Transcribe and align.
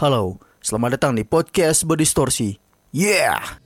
Halo, 0.00 0.40
selamat 0.64 0.96
datang 0.96 1.12
di 1.12 1.28
podcast 1.28 1.84
berdistorsi. 1.84 2.56
Yeah! 2.88 3.60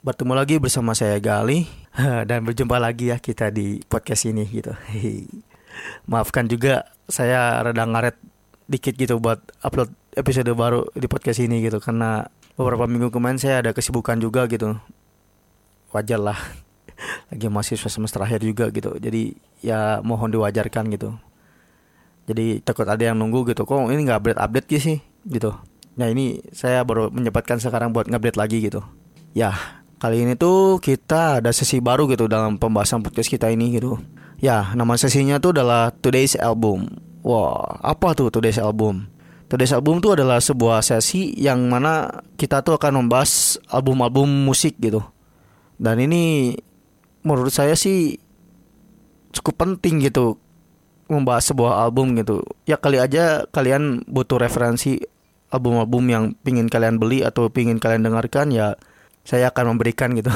Bertemu 0.00 0.32
lagi 0.32 0.56
bersama 0.56 0.96
saya 0.96 1.20
Gali 1.20 1.68
dan 2.28 2.40
berjumpa 2.48 2.80
lagi 2.80 3.12
ya 3.12 3.20
kita 3.20 3.52
di 3.52 3.84
podcast 3.84 4.24
ini 4.24 4.48
gitu. 4.48 4.72
Maafkan 6.10 6.48
juga 6.48 6.88
saya 7.04 7.60
rada 7.60 7.84
ngaret 7.84 8.16
dikit 8.64 8.96
gitu 8.96 9.20
buat 9.20 9.44
upload 9.60 9.92
episode 10.16 10.48
baru 10.56 10.88
di 10.96 11.04
podcast 11.04 11.44
ini 11.44 11.60
gitu 11.60 11.78
karena 11.84 12.32
beberapa 12.56 12.88
minggu 12.88 13.12
kemarin 13.12 13.36
saya 13.36 13.60
ada 13.60 13.70
kesibukan 13.76 14.16
juga 14.16 14.48
gitu. 14.48 14.80
Wajar 15.92 16.20
lah. 16.20 16.40
Lagi 17.30 17.46
mahasiswa 17.52 17.92
semester 17.92 18.24
akhir 18.24 18.40
juga 18.40 18.72
gitu. 18.72 18.96
Jadi 18.96 19.36
ya 19.60 20.00
mohon 20.00 20.32
diwajarkan 20.32 20.88
gitu. 20.96 21.12
Jadi 22.24 22.64
takut 22.64 22.88
ada 22.88 23.00
yang 23.04 23.20
nunggu 23.20 23.52
gitu. 23.52 23.68
Kok 23.68 23.92
ini 23.92 24.08
nggak 24.08 24.18
update-update 24.24 24.66
gitu 24.72 24.80
sih 24.80 24.98
gitu. 25.28 25.52
Nah 26.00 26.08
ini 26.08 26.40
saya 26.56 26.80
baru 26.88 27.12
menyempatkan 27.12 27.60
sekarang 27.60 27.92
buat 27.92 28.08
ngupdate 28.08 28.40
lagi 28.40 28.64
gitu. 28.64 28.80
Ya, 29.30 29.54
kali 30.00 30.24
ini 30.24 30.32
tuh 30.32 30.80
kita 30.80 31.44
ada 31.44 31.52
sesi 31.52 31.76
baru 31.76 32.08
gitu 32.08 32.24
dalam 32.24 32.56
pembahasan 32.56 33.04
podcast 33.04 33.28
kita 33.28 33.52
ini 33.52 33.76
gitu. 33.76 34.00
Ya, 34.40 34.72
nama 34.72 34.96
sesinya 34.96 35.36
tuh 35.36 35.52
adalah 35.52 35.92
Today's 35.92 36.40
Album. 36.40 36.88
Wah, 37.20 37.76
apa 37.84 38.16
tuh 38.16 38.32
Today's 38.32 38.56
Album? 38.56 39.12
Today's 39.52 39.76
Album 39.76 40.00
tuh 40.00 40.16
adalah 40.16 40.40
sebuah 40.40 40.80
sesi 40.80 41.36
yang 41.36 41.68
mana 41.68 42.08
kita 42.40 42.64
tuh 42.64 42.80
akan 42.80 43.04
membahas 43.04 43.60
album-album 43.68 44.24
musik 44.48 44.80
gitu. 44.80 45.04
Dan 45.76 46.00
ini 46.00 46.56
menurut 47.20 47.52
saya 47.52 47.76
sih 47.76 48.16
cukup 49.36 49.68
penting 49.68 50.00
gitu 50.00 50.40
membahas 51.12 51.52
sebuah 51.52 51.84
album 51.84 52.16
gitu. 52.16 52.40
Ya 52.64 52.80
kali 52.80 52.96
aja 52.96 53.44
kalian 53.52 54.08
butuh 54.08 54.40
referensi 54.40 54.96
album-album 55.52 56.04
yang 56.08 56.24
pingin 56.40 56.72
kalian 56.72 56.96
beli 56.96 57.20
atau 57.20 57.52
pingin 57.52 57.76
kalian 57.76 58.08
dengarkan 58.08 58.48
ya 58.48 58.80
saya 59.24 59.52
akan 59.52 59.76
memberikan 59.76 60.12
gitu. 60.16 60.30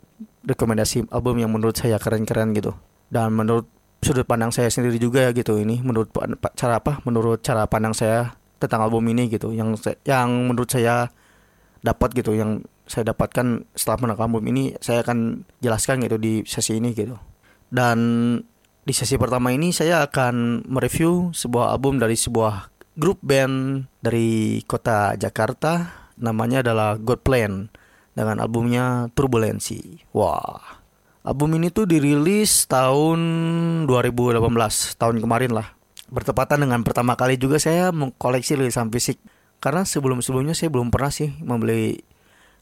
Rekomendasi 0.50 1.10
album 1.12 1.40
yang 1.40 1.52
menurut 1.52 1.76
saya 1.76 2.00
keren-keren 2.00 2.56
gitu. 2.56 2.72
Dan 3.10 3.36
menurut 3.36 3.68
sudut 4.00 4.24
pandang 4.24 4.48
saya 4.48 4.72
sendiri 4.72 4.96
juga 4.96 5.28
ya 5.28 5.30
gitu 5.36 5.60
ini 5.60 5.84
menurut 5.84 6.08
cara 6.56 6.80
apa? 6.80 7.04
Menurut 7.04 7.44
cara 7.44 7.68
pandang 7.68 7.92
saya 7.92 8.32
tentang 8.60 8.84
album 8.84 9.04
ini 9.08 9.28
gitu 9.32 9.52
yang 9.56 9.72
yang 10.04 10.28
menurut 10.52 10.68
saya 10.68 11.08
dapat 11.80 12.12
gitu 12.12 12.36
yang 12.36 12.60
saya 12.84 13.14
dapatkan 13.14 13.64
setelah 13.72 13.98
mendengar 14.02 14.28
album 14.28 14.44
ini 14.50 14.76
saya 14.82 15.00
akan 15.06 15.48
jelaskan 15.64 16.04
gitu 16.04 16.16
di 16.20 16.44
sesi 16.44 16.76
ini 16.76 16.92
gitu. 16.92 17.16
Dan 17.70 17.98
di 18.82 18.92
sesi 18.96 19.14
pertama 19.20 19.54
ini 19.54 19.70
saya 19.70 20.02
akan 20.08 20.66
mereview 20.66 21.30
sebuah 21.30 21.76
album 21.76 22.02
dari 22.02 22.18
sebuah 22.18 22.72
grup 22.98 23.22
band 23.22 23.86
dari 24.02 24.60
kota 24.66 25.14
Jakarta 25.14 26.02
namanya 26.18 26.66
adalah 26.66 26.98
God 26.98 27.20
Plan 27.22 27.52
dengan 28.14 28.42
albumnya 28.42 29.08
Turbulensi. 29.14 30.06
Wah, 30.14 30.82
album 31.22 31.56
ini 31.56 31.70
tuh 31.70 31.86
dirilis 31.86 32.66
tahun 32.66 33.20
2018, 33.86 34.40
tahun 34.98 35.16
kemarin 35.22 35.52
lah. 35.54 35.72
Bertepatan 36.10 36.66
dengan 36.66 36.82
pertama 36.82 37.14
kali 37.14 37.38
juga 37.38 37.62
saya 37.62 37.94
mengkoleksi 37.94 38.58
rilisan 38.58 38.90
fisik. 38.90 39.22
Karena 39.60 39.84
sebelum-sebelumnya 39.84 40.56
saya 40.56 40.72
belum 40.72 40.88
pernah 40.88 41.12
sih 41.12 41.30
membeli 41.38 42.00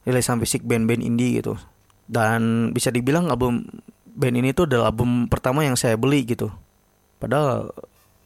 rilisan 0.03 0.43
fisik 0.43 0.67
band-band 0.67 1.01
indie 1.01 1.41
gitu. 1.41 1.57
Dan 2.05 2.73
bisa 2.75 2.91
dibilang 2.91 3.31
album 3.31 3.65
band 4.05 4.35
ini 4.35 4.51
tuh 4.51 4.67
adalah 4.67 4.91
album 4.91 5.31
pertama 5.31 5.63
yang 5.63 5.79
saya 5.79 5.95
beli 5.95 6.27
gitu. 6.27 6.51
Padahal 7.23 7.71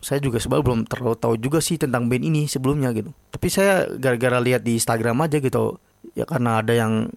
saya 0.03 0.19
juga 0.19 0.43
sebab 0.43 0.65
belum 0.65 0.89
terlalu 0.91 1.15
tahu 1.21 1.35
juga 1.39 1.63
sih 1.63 1.79
tentang 1.79 2.11
band 2.11 2.25
ini 2.25 2.49
sebelumnya 2.51 2.91
gitu. 2.97 3.15
Tapi 3.31 3.47
saya 3.53 3.87
gara-gara 4.01 4.41
lihat 4.43 4.67
di 4.67 4.75
Instagram 4.81 5.23
aja 5.23 5.39
gitu 5.39 5.79
ya 6.13 6.25
karena 6.27 6.61
ada 6.61 6.73
yang 6.75 7.11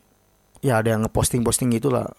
ya 0.66 0.81
ada 0.81 0.96
yang 0.96 1.06
ngeposting-posting 1.06 1.73
gitulah. 1.75 2.09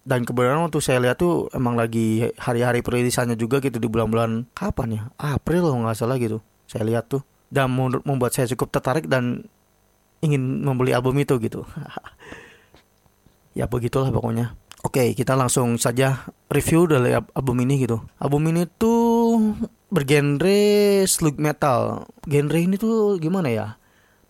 Dan 0.00 0.24
kebetulan 0.24 0.64
waktu 0.64 0.80
saya 0.80 0.98
lihat 1.04 1.20
tuh 1.20 1.52
emang 1.52 1.76
lagi 1.76 2.24
hari-hari 2.40 2.80
perilisannya 2.80 3.36
juga 3.36 3.60
gitu 3.60 3.76
di 3.76 3.84
bulan-bulan 3.84 4.48
kapan 4.56 4.88
ya? 4.96 5.02
April 5.20 5.68
loh 5.68 5.76
nggak 5.84 5.96
salah 5.96 6.16
gitu 6.16 6.40
saya 6.70 6.86
lihat 6.86 7.10
tuh. 7.10 7.26
Dan 7.50 7.74
membuat 7.74 8.30
saya 8.30 8.46
cukup 8.54 8.70
tertarik 8.70 9.10
dan 9.10 9.42
ingin 10.22 10.62
membeli 10.62 10.94
album 10.94 11.18
itu 11.18 11.36
gitu. 11.42 11.66
Ya 13.50 13.66
begitulah 13.66 14.14
pokoknya. 14.14 14.54
Oke 14.86 15.10
kita 15.10 15.34
langsung 15.34 15.74
saja 15.74 16.22
review 16.46 16.86
dari 16.86 17.18
album 17.18 17.58
ini 17.66 17.82
gitu. 17.82 17.98
Album 18.22 18.46
ini 18.46 18.62
tuh 18.78 19.58
bergenre 19.90 21.02
slug 21.10 21.34
metal. 21.42 22.06
Genre 22.30 22.54
ini 22.62 22.78
tuh 22.78 23.18
gimana 23.18 23.50
ya? 23.50 23.66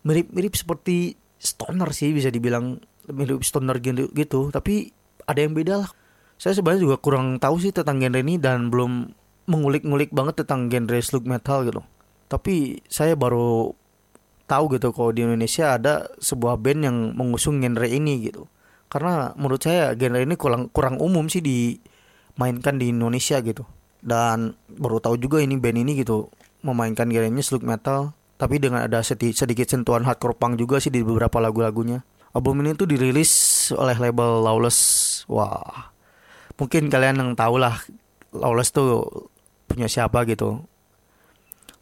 Mirip-mirip 0.09 0.57
seperti 0.57 1.20
stoner 1.41 1.91
sih 1.97 2.13
bisa 2.13 2.29
dibilang 2.29 2.77
mirip 3.09 3.41
stoner 3.41 3.81
gitu. 3.81 4.53
Tapi 4.53 4.93
ada 5.25 5.41
yang 5.41 5.57
beda 5.57 5.75
lah. 5.83 5.91
Saya 6.37 6.57
sebenarnya 6.57 6.85
juga 6.85 6.97
kurang 7.01 7.41
tahu 7.41 7.61
sih 7.61 7.73
tentang 7.73 8.01
genre 8.01 8.21
ini 8.21 8.37
dan 8.41 8.69
belum 8.69 9.13
mengulik-ngulik 9.49 10.13
banget 10.13 10.45
tentang 10.45 10.69
genre 10.69 11.01
slug 11.01 11.25
metal 11.25 11.65
gitu. 11.65 11.81
Tapi 12.31 12.85
saya 12.87 13.17
baru 13.17 13.73
tahu 14.47 14.79
gitu 14.79 14.95
kalau 14.95 15.11
di 15.11 15.27
Indonesia 15.27 15.77
ada 15.77 16.07
sebuah 16.23 16.61
band 16.61 16.81
yang 16.87 16.97
mengusung 17.17 17.59
genre 17.61 17.89
ini 17.89 18.31
gitu. 18.31 18.47
Karena 18.93 19.35
menurut 19.37 19.61
saya 19.65 19.97
genre 19.97 20.21
ini 20.23 20.37
kurang 20.39 20.69
kurang 20.71 20.97
umum 21.03 21.27
sih 21.29 21.43
dimainkan 21.43 22.79
di 22.79 22.93
Indonesia 22.93 23.43
gitu. 23.43 23.67
Dan 24.01 24.57
baru 24.71 24.97
tahu 25.03 25.21
juga 25.21 25.45
ini 25.45 25.61
band 25.61 25.85
ini 25.85 25.93
gitu 25.99 26.33
memainkan 26.65 27.09
genrenya 27.09 27.45
slug 27.45 27.65
metal 27.65 28.13
tapi 28.41 28.57
dengan 28.57 28.89
ada 28.89 29.05
sedikit, 29.05 29.69
sentuhan 29.69 30.01
hardcore 30.09 30.33
punk 30.33 30.57
juga 30.57 30.81
sih 30.81 30.89
di 30.89 31.05
beberapa 31.05 31.37
lagu-lagunya. 31.45 32.01
Album 32.33 32.65
ini 32.65 32.73
tuh 32.73 32.89
dirilis 32.89 33.29
oleh 33.77 33.93
label 34.01 34.41
Lawless. 34.41 34.81
Wah, 35.29 35.93
mungkin 36.57 36.89
kalian 36.89 37.21
yang 37.21 37.31
tahu 37.37 37.61
lah 37.61 37.77
Lawless 38.33 38.73
tuh 38.73 39.05
punya 39.69 39.93
siapa 39.93 40.25
gitu. 40.25 40.65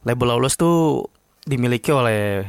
Label 0.03 0.35
Lawless 0.35 0.59
tuh 0.59 1.07
dimiliki 1.47 1.95
oleh 1.95 2.43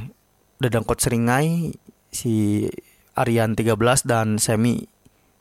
Dedangkot 0.58 0.98
Seringai, 0.98 1.70
si 2.10 2.66
Aryan 3.14 3.54
13 3.54 3.78
dan 4.10 4.42
Semi 4.42 4.90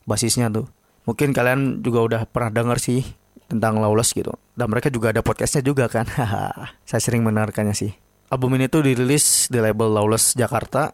basisnya 0.05 0.53
tuh. 0.53 0.69
Mungkin 1.09 1.33
kalian 1.33 1.81
juga 1.81 2.05
udah 2.05 2.21
pernah 2.29 2.53
dengar 2.53 2.77
sih 2.77 3.01
tentang 3.49 3.81
Lawless 3.81 4.13
gitu. 4.13 4.37
Dan 4.53 4.69
mereka 4.69 4.93
juga 4.93 5.09
ada 5.09 5.25
podcastnya 5.25 5.65
juga 5.65 5.89
kan. 5.89 6.05
Saya 6.89 7.01
sering 7.01 7.25
mendengarkannya 7.25 7.73
sih. 7.73 8.08
Album 8.29 8.61
ini 8.61 8.69
tuh 8.69 8.85
dirilis 8.85 9.49
di 9.49 9.57
label 9.57 9.89
Lawless 9.89 10.37
Jakarta 10.37 10.93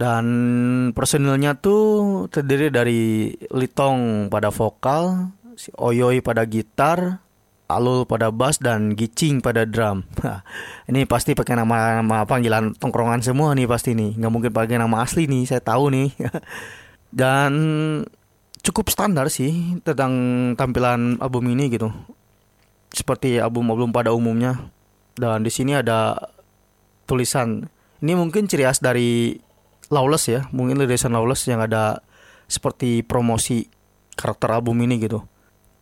dan 0.00 0.24
personilnya 0.96 1.52
tuh 1.60 2.24
terdiri 2.32 2.72
dari 2.72 3.28
Litong 3.52 4.32
pada 4.32 4.48
vokal, 4.48 5.28
si 5.60 5.68
Oyoy 5.76 6.24
pada 6.24 6.48
gitar, 6.48 7.20
Alul 7.68 8.08
pada 8.08 8.32
bass 8.32 8.56
dan 8.58 8.96
Gicing 8.96 9.44
pada 9.44 9.68
drum. 9.68 10.08
ini 10.90 11.04
pasti 11.04 11.36
pakai 11.36 11.54
nama 11.54 12.00
nama 12.00 12.24
panggilan 12.24 12.72
tongkrongan 12.80 13.20
semua 13.20 13.52
nih 13.52 13.68
pasti 13.68 13.92
nih. 13.92 14.16
Nggak 14.16 14.32
mungkin 14.32 14.50
pakai 14.50 14.80
nama 14.80 15.04
asli 15.04 15.28
nih, 15.28 15.44
saya 15.44 15.60
tahu 15.60 15.92
nih. 15.92 16.08
dan 17.20 17.52
cukup 18.64 18.88
standar 18.88 19.28
sih 19.28 19.78
tentang 19.84 20.12
tampilan 20.56 21.20
album 21.20 21.44
ini 21.52 21.70
gitu. 21.70 21.92
Seperti 22.90 23.36
album-album 23.36 23.92
pada 23.92 24.10
umumnya. 24.16 24.58
Dan 25.14 25.44
di 25.44 25.52
sini 25.52 25.76
ada 25.76 26.16
tulisan. 27.10 27.66
Ini 27.98 28.14
mungkin 28.14 28.46
ciri 28.46 28.62
khas 28.62 28.78
dari 28.78 29.34
Lawless 29.90 30.30
ya 30.30 30.46
mungkin 30.54 30.78
tulisan 30.78 31.10
Lawless 31.10 31.50
yang 31.50 31.58
ada 31.58 31.98
seperti 32.46 33.02
promosi 33.02 33.66
karakter 34.14 34.54
album 34.54 34.78
ini 34.86 35.02
gitu. 35.02 35.26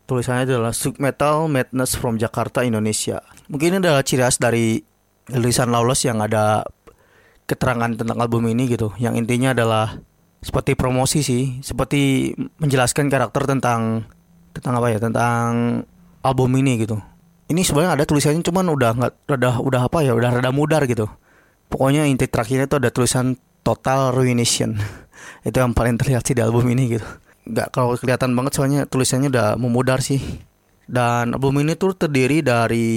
Tulisannya 0.09 0.49
adalah 0.49 0.73
Sub 0.73 0.97
Metal 0.97 1.45
Madness 1.53 1.93
from 2.01 2.17
Jakarta 2.17 2.65
Indonesia. 2.65 3.21
Mungkin 3.53 3.77
ini 3.77 3.79
adalah 3.85 4.01
ciri 4.01 4.25
khas 4.25 4.41
dari 4.41 4.81
tulisan 5.29 5.69
Lawless 5.69 6.09
yang 6.09 6.25
ada 6.25 6.65
keterangan 7.45 7.93
tentang 7.93 8.17
album 8.17 8.49
ini 8.49 8.73
gitu. 8.73 8.97
Yang 8.97 9.21
intinya 9.21 9.53
adalah 9.53 10.01
seperti 10.41 10.79
promosi 10.79 11.21
sih 11.21 11.61
seperti 11.61 12.33
menjelaskan 12.63 13.11
karakter 13.11 13.45
tentang 13.45 14.07
tentang 14.55 14.73
apa 14.79 14.89
ya 14.95 14.99
tentang 15.03 15.83
album 16.23 16.51
ini 16.63 16.79
gitu 16.79 16.99
ini 17.49 17.65
sebenarnya 17.65 17.97
ada 17.97 18.05
tulisannya 18.05 18.45
cuman 18.45 18.67
udah 18.69 18.91
nggak 18.93 19.13
udah 19.33 19.55
udah 19.65 19.81
apa 19.89 20.05
ya 20.05 20.13
udah 20.13 20.37
rada 20.37 20.53
mudar 20.53 20.85
gitu. 20.85 21.09
Pokoknya 21.69 22.05
inti 22.05 22.29
terakhirnya 22.29 22.69
tuh 22.69 22.81
ada 22.81 22.93
tulisan 22.93 23.37
total 23.65 24.13
ruination. 24.13 24.77
Itu 25.49 25.57
yang 25.61 25.73
paling 25.73 25.97
terlihat 25.97 26.29
sih 26.29 26.37
di 26.37 26.45
album 26.45 26.69
ini 26.69 27.01
gitu. 27.01 27.09
Nggak 27.49 27.69
kalau 27.73 27.97
kelihatan 27.97 28.37
banget 28.37 28.53
soalnya 28.53 28.81
tulisannya 28.85 29.33
udah 29.33 29.57
memudar 29.57 30.05
sih. 30.05 30.21
Dan 30.89 31.37
album 31.37 31.61
ini 31.61 31.77
tuh 31.77 31.93
terdiri 31.93 32.41
dari 32.41 32.89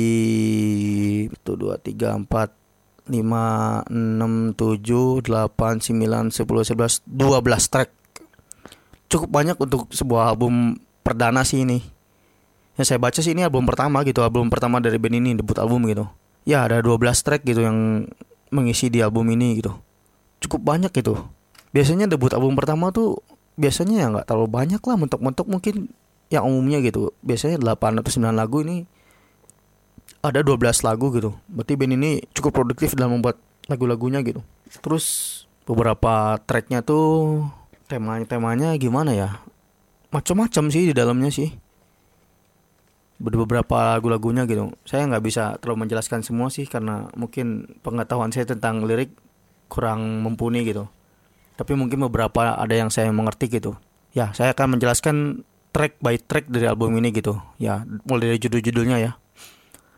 itu 1.28 1.52
dua 1.60 1.76
tiga 1.76 2.16
empat 2.16 2.48
lima 3.12 3.84
enam 3.92 4.56
tujuh 4.56 5.20
delapan 5.20 5.84
sembilan 5.84 6.32
sepuluh 6.32 6.64
sebelas 6.64 7.04
dua 7.04 7.44
belas 7.44 7.68
track. 7.68 7.92
Cukup 9.12 9.28
banyak 9.28 9.60
untuk 9.60 9.92
sebuah 9.92 10.32
album 10.32 10.80
perdana 11.04 11.44
sih 11.44 11.68
ini 11.68 11.84
yang 12.82 12.88
saya 12.90 12.98
baca 12.98 13.22
sih 13.22 13.38
ini 13.38 13.46
album 13.46 13.70
pertama 13.70 14.02
gitu 14.02 14.26
album 14.26 14.50
pertama 14.50 14.82
dari 14.82 14.98
band 14.98 15.22
ini 15.22 15.38
debut 15.38 15.54
album 15.62 15.86
gitu. 15.86 16.10
Ya 16.50 16.66
ada 16.66 16.82
12 16.82 16.98
track 17.22 17.46
gitu 17.46 17.62
yang 17.62 18.10
mengisi 18.50 18.90
di 18.90 19.06
album 19.06 19.30
ini 19.30 19.62
gitu. 19.62 19.78
Cukup 20.42 20.66
banyak 20.66 20.90
gitu. 20.90 21.30
Biasanya 21.70 22.10
debut 22.10 22.34
album 22.34 22.58
pertama 22.58 22.90
tuh 22.90 23.22
biasanya 23.54 24.02
ya 24.02 24.06
nggak 24.10 24.26
terlalu 24.26 24.50
banyak 24.50 24.82
lah 24.82 24.98
mentok-mentok 24.98 25.46
mungkin 25.46 25.94
yang 26.34 26.50
umumnya 26.50 26.82
gitu. 26.82 27.14
Biasanya 27.22 27.62
8 27.62 28.02
atau 28.02 28.10
9 28.10 28.34
lagu 28.34 28.66
ini 28.66 28.90
ada 30.26 30.42
12 30.42 30.58
lagu 30.82 31.14
gitu. 31.14 31.38
Berarti 31.54 31.78
band 31.78 31.94
ini 32.02 32.26
cukup 32.34 32.58
produktif 32.58 32.98
dalam 32.98 33.22
membuat 33.22 33.38
lagu-lagunya 33.70 34.26
gitu. 34.26 34.42
Terus 34.82 35.06
beberapa 35.70 36.42
tracknya 36.50 36.82
tuh 36.82 37.46
temanya 37.86 38.26
temanya 38.26 38.74
gimana 38.82 39.14
ya? 39.14 39.38
Macam-macam 40.10 40.74
sih 40.74 40.90
di 40.90 40.94
dalamnya 40.98 41.30
sih 41.30 41.61
beberapa 43.22 43.98
lagu-lagunya 43.98 44.50
gitu. 44.50 44.74
Saya 44.82 45.06
nggak 45.06 45.24
bisa 45.24 45.44
terlalu 45.62 45.86
menjelaskan 45.86 46.26
semua 46.26 46.50
sih 46.50 46.66
karena 46.66 47.06
mungkin 47.14 47.78
pengetahuan 47.86 48.34
saya 48.34 48.50
tentang 48.50 48.82
lirik 48.82 49.14
kurang 49.70 50.26
mumpuni 50.26 50.66
gitu. 50.66 50.90
Tapi 51.56 51.78
mungkin 51.78 52.02
beberapa 52.10 52.58
ada 52.58 52.74
yang 52.74 52.90
saya 52.90 53.14
mengerti 53.14 53.62
gitu. 53.62 53.78
Ya 54.18 54.34
saya 54.34 54.58
akan 54.58 54.76
menjelaskan 54.76 55.46
track 55.72 56.02
by 56.02 56.18
track 56.18 56.50
dari 56.50 56.66
album 56.66 56.98
ini 56.98 57.14
gitu. 57.14 57.38
Ya 57.62 57.86
mulai 58.10 58.34
dari 58.34 58.40
judul-judulnya 58.42 58.98
ya. 58.98 59.12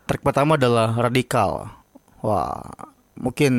Track 0.04 0.20
pertama 0.20 0.60
adalah 0.60 0.92
radikal. 0.92 1.72
Wah 2.20 2.68
mungkin 3.16 3.52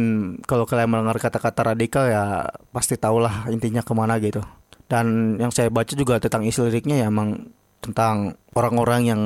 kalau 0.43 0.67
kalian 0.67 0.91
mendengar 0.91 1.17
kata-kata 1.17 1.73
radikal 1.73 2.05
ya 2.05 2.51
pasti 2.69 2.99
tahulah 2.99 3.49
intinya 3.49 3.81
ke 3.81 3.93
mana 3.97 4.21
gitu. 4.21 4.45
Dan 4.85 5.35
yang 5.41 5.49
saya 5.49 5.73
baca 5.73 5.97
juga 5.97 6.21
tentang 6.21 6.45
isi 6.45 6.61
liriknya 6.61 7.01
ya 7.01 7.09
emang 7.09 7.49
tentang 7.81 8.37
orang-orang 8.53 9.01
yang 9.05 9.21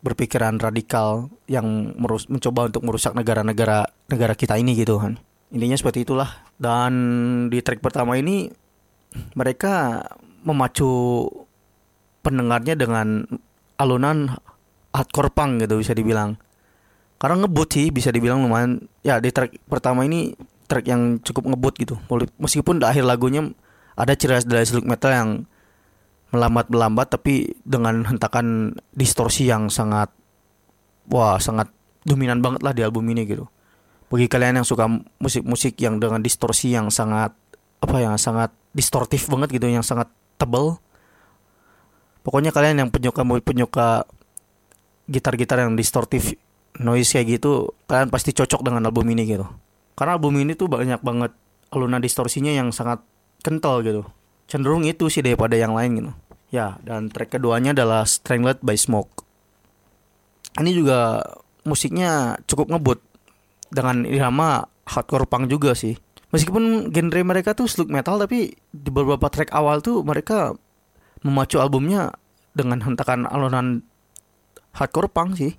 berpikiran 0.00 0.56
radikal 0.56 1.28
yang 1.44 1.92
merus 2.00 2.26
mencoba 2.32 2.72
untuk 2.72 2.82
merusak 2.88 3.12
negara-negara 3.12 3.84
negara 4.08 4.32
kita 4.32 4.56
ini 4.56 4.72
gitu 4.76 4.96
kan. 4.96 5.20
Intinya 5.52 5.76
seperti 5.76 6.08
itulah. 6.08 6.30
Dan 6.56 6.92
di 7.52 7.60
track 7.60 7.84
pertama 7.84 8.16
ini 8.16 8.48
mereka 9.34 10.04
memacu 10.46 11.26
pendengarnya 12.24 12.76
dengan 12.76 13.24
alunan 13.76 14.36
hardcore 14.92 15.32
punk 15.32 15.64
gitu 15.66 15.80
bisa 15.80 15.92
dibilang. 15.92 16.40
Karena 17.20 17.44
ngebut 17.44 17.68
sih 17.76 17.92
bisa 17.92 18.08
dibilang 18.08 18.40
lumayan. 18.40 18.88
Ya 19.04 19.20
di 19.20 19.28
track 19.28 19.60
pertama 19.68 20.08
ini 20.08 20.32
track 20.64 20.86
yang 20.88 21.20
cukup 21.20 21.50
ngebut 21.52 21.74
gitu. 21.76 21.94
Meskipun 22.40 22.80
di 22.80 22.86
akhir 22.88 23.04
lagunya 23.04 23.52
ada 23.98 24.16
ciri 24.16 24.40
dari 24.48 24.64
slug 24.64 24.88
metal 24.88 25.12
yang 25.12 25.30
melambat-melambat 26.30 27.18
tapi 27.18 27.58
dengan 27.66 28.06
hentakan 28.06 28.78
distorsi 28.94 29.50
yang 29.50 29.66
sangat 29.66 30.14
wah 31.10 31.42
sangat 31.42 31.66
dominan 32.06 32.38
banget 32.38 32.62
lah 32.62 32.72
di 32.74 32.86
album 32.86 33.06
ini 33.10 33.26
gitu. 33.26 33.50
Bagi 34.10 34.26
kalian 34.26 34.62
yang 34.62 34.66
suka 34.66 34.86
musik-musik 35.22 35.78
yang 35.78 35.98
dengan 35.98 36.22
distorsi 36.22 36.74
yang 36.74 36.90
sangat 36.90 37.34
apa 37.82 37.96
ya 37.98 38.14
sangat 38.18 38.54
distortif 38.74 39.26
banget 39.26 39.58
gitu 39.58 39.66
yang 39.66 39.86
sangat 39.86 40.06
tebal. 40.38 40.78
Pokoknya 42.22 42.54
kalian 42.54 42.86
yang 42.86 42.90
penyuka 42.94 43.22
penyuka 43.42 43.88
gitar-gitar 45.10 45.66
yang 45.66 45.74
distortif 45.74 46.38
noise 46.78 47.10
kayak 47.10 47.40
gitu 47.40 47.74
kalian 47.90 48.14
pasti 48.14 48.30
cocok 48.30 48.62
dengan 48.62 48.86
album 48.86 49.10
ini 49.10 49.26
gitu. 49.26 49.46
Karena 49.98 50.14
album 50.14 50.38
ini 50.38 50.54
tuh 50.54 50.70
banyak 50.70 51.02
banget 51.02 51.34
alunan 51.74 51.98
distorsinya 51.98 52.54
yang 52.54 52.70
sangat 52.70 53.02
kental 53.42 53.82
gitu 53.82 54.06
cenderung 54.50 54.82
itu 54.82 55.06
sih 55.06 55.22
daripada 55.22 55.54
yang 55.54 55.72
lain 55.78 55.90
gitu. 56.02 56.12
Ya, 56.50 56.82
dan 56.82 57.14
track 57.14 57.38
keduanya 57.38 57.70
adalah 57.70 58.02
Strangled 58.02 58.58
by 58.58 58.74
Smoke. 58.74 59.22
Ini 60.58 60.74
juga 60.74 61.22
musiknya 61.62 62.42
cukup 62.50 62.74
ngebut 62.74 62.98
dengan 63.70 64.02
irama 64.02 64.66
hardcore 64.90 65.30
punk 65.30 65.46
juga 65.46 65.78
sih. 65.78 65.94
Meskipun 66.34 66.90
genre 66.90 67.22
mereka 67.22 67.54
tuh 67.54 67.70
slug 67.70 67.86
metal 67.86 68.18
tapi 68.18 68.58
di 68.74 68.90
beberapa 68.90 69.30
track 69.30 69.54
awal 69.54 69.78
tuh 69.78 70.02
mereka 70.02 70.58
memacu 71.22 71.62
albumnya 71.62 72.10
dengan 72.50 72.82
hentakan 72.82 73.30
alunan 73.30 73.86
hardcore 74.74 75.06
punk 75.06 75.38
sih. 75.38 75.54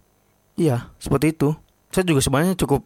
Iya, 0.59 0.91
seperti 0.99 1.31
itu. 1.31 1.55
Saya 1.91 2.03
juga 2.03 2.19
sebenarnya 2.19 2.59
cukup 2.59 2.83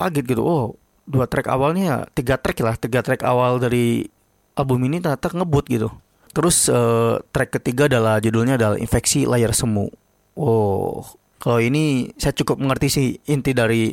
kaget 0.00 0.24
gitu. 0.24 0.42
Oh, 0.44 0.64
dua 1.04 1.28
track 1.28 1.52
awalnya 1.52 2.08
tiga 2.16 2.40
track 2.40 2.64
lah, 2.64 2.76
tiga 2.80 3.04
track 3.04 3.20
awal 3.24 3.60
dari 3.60 4.08
album 4.56 4.88
ini 4.88 4.98
ternyata 4.98 5.30
ngebut 5.30 5.64
gitu. 5.68 5.88
Terus 6.32 6.68
uh, 6.68 7.20
track 7.32 7.60
ketiga 7.60 7.88
adalah 7.88 8.20
judulnya 8.20 8.60
adalah 8.60 8.76
infeksi 8.76 9.24
layar 9.24 9.56
semu. 9.56 9.88
Oh, 10.36 11.00
kalau 11.40 11.60
ini 11.60 12.12
saya 12.20 12.36
cukup 12.36 12.60
mengerti 12.60 12.88
sih 12.92 13.08
inti 13.24 13.56
dari 13.56 13.92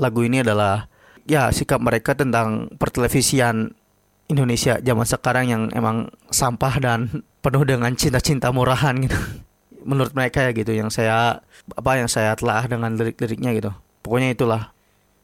lagu 0.00 0.24
ini 0.24 0.42
adalah 0.42 0.88
ya 1.28 1.52
sikap 1.54 1.78
mereka 1.78 2.18
tentang 2.18 2.72
pertelevisian 2.74 3.70
Indonesia 4.30 4.78
zaman 4.82 5.06
sekarang 5.06 5.46
yang 5.46 5.62
emang 5.74 6.10
sampah 6.30 6.74
dan 6.82 7.00
penuh 7.44 7.62
dengan 7.66 7.94
cinta-cinta 7.94 8.50
murahan 8.50 8.94
gitu. 8.98 9.18
Menurut 9.90 10.10
mereka 10.14 10.42
ya 10.42 10.50
gitu 10.50 10.74
yang 10.74 10.90
saya 10.90 11.38
apa 11.76 11.90
yang 11.98 12.10
saya 12.10 12.34
telah 12.34 12.66
dengan 12.66 12.94
lirik-liriknya 12.98 13.50
gitu. 13.54 13.70
Pokoknya 14.02 14.34
itulah 14.34 14.74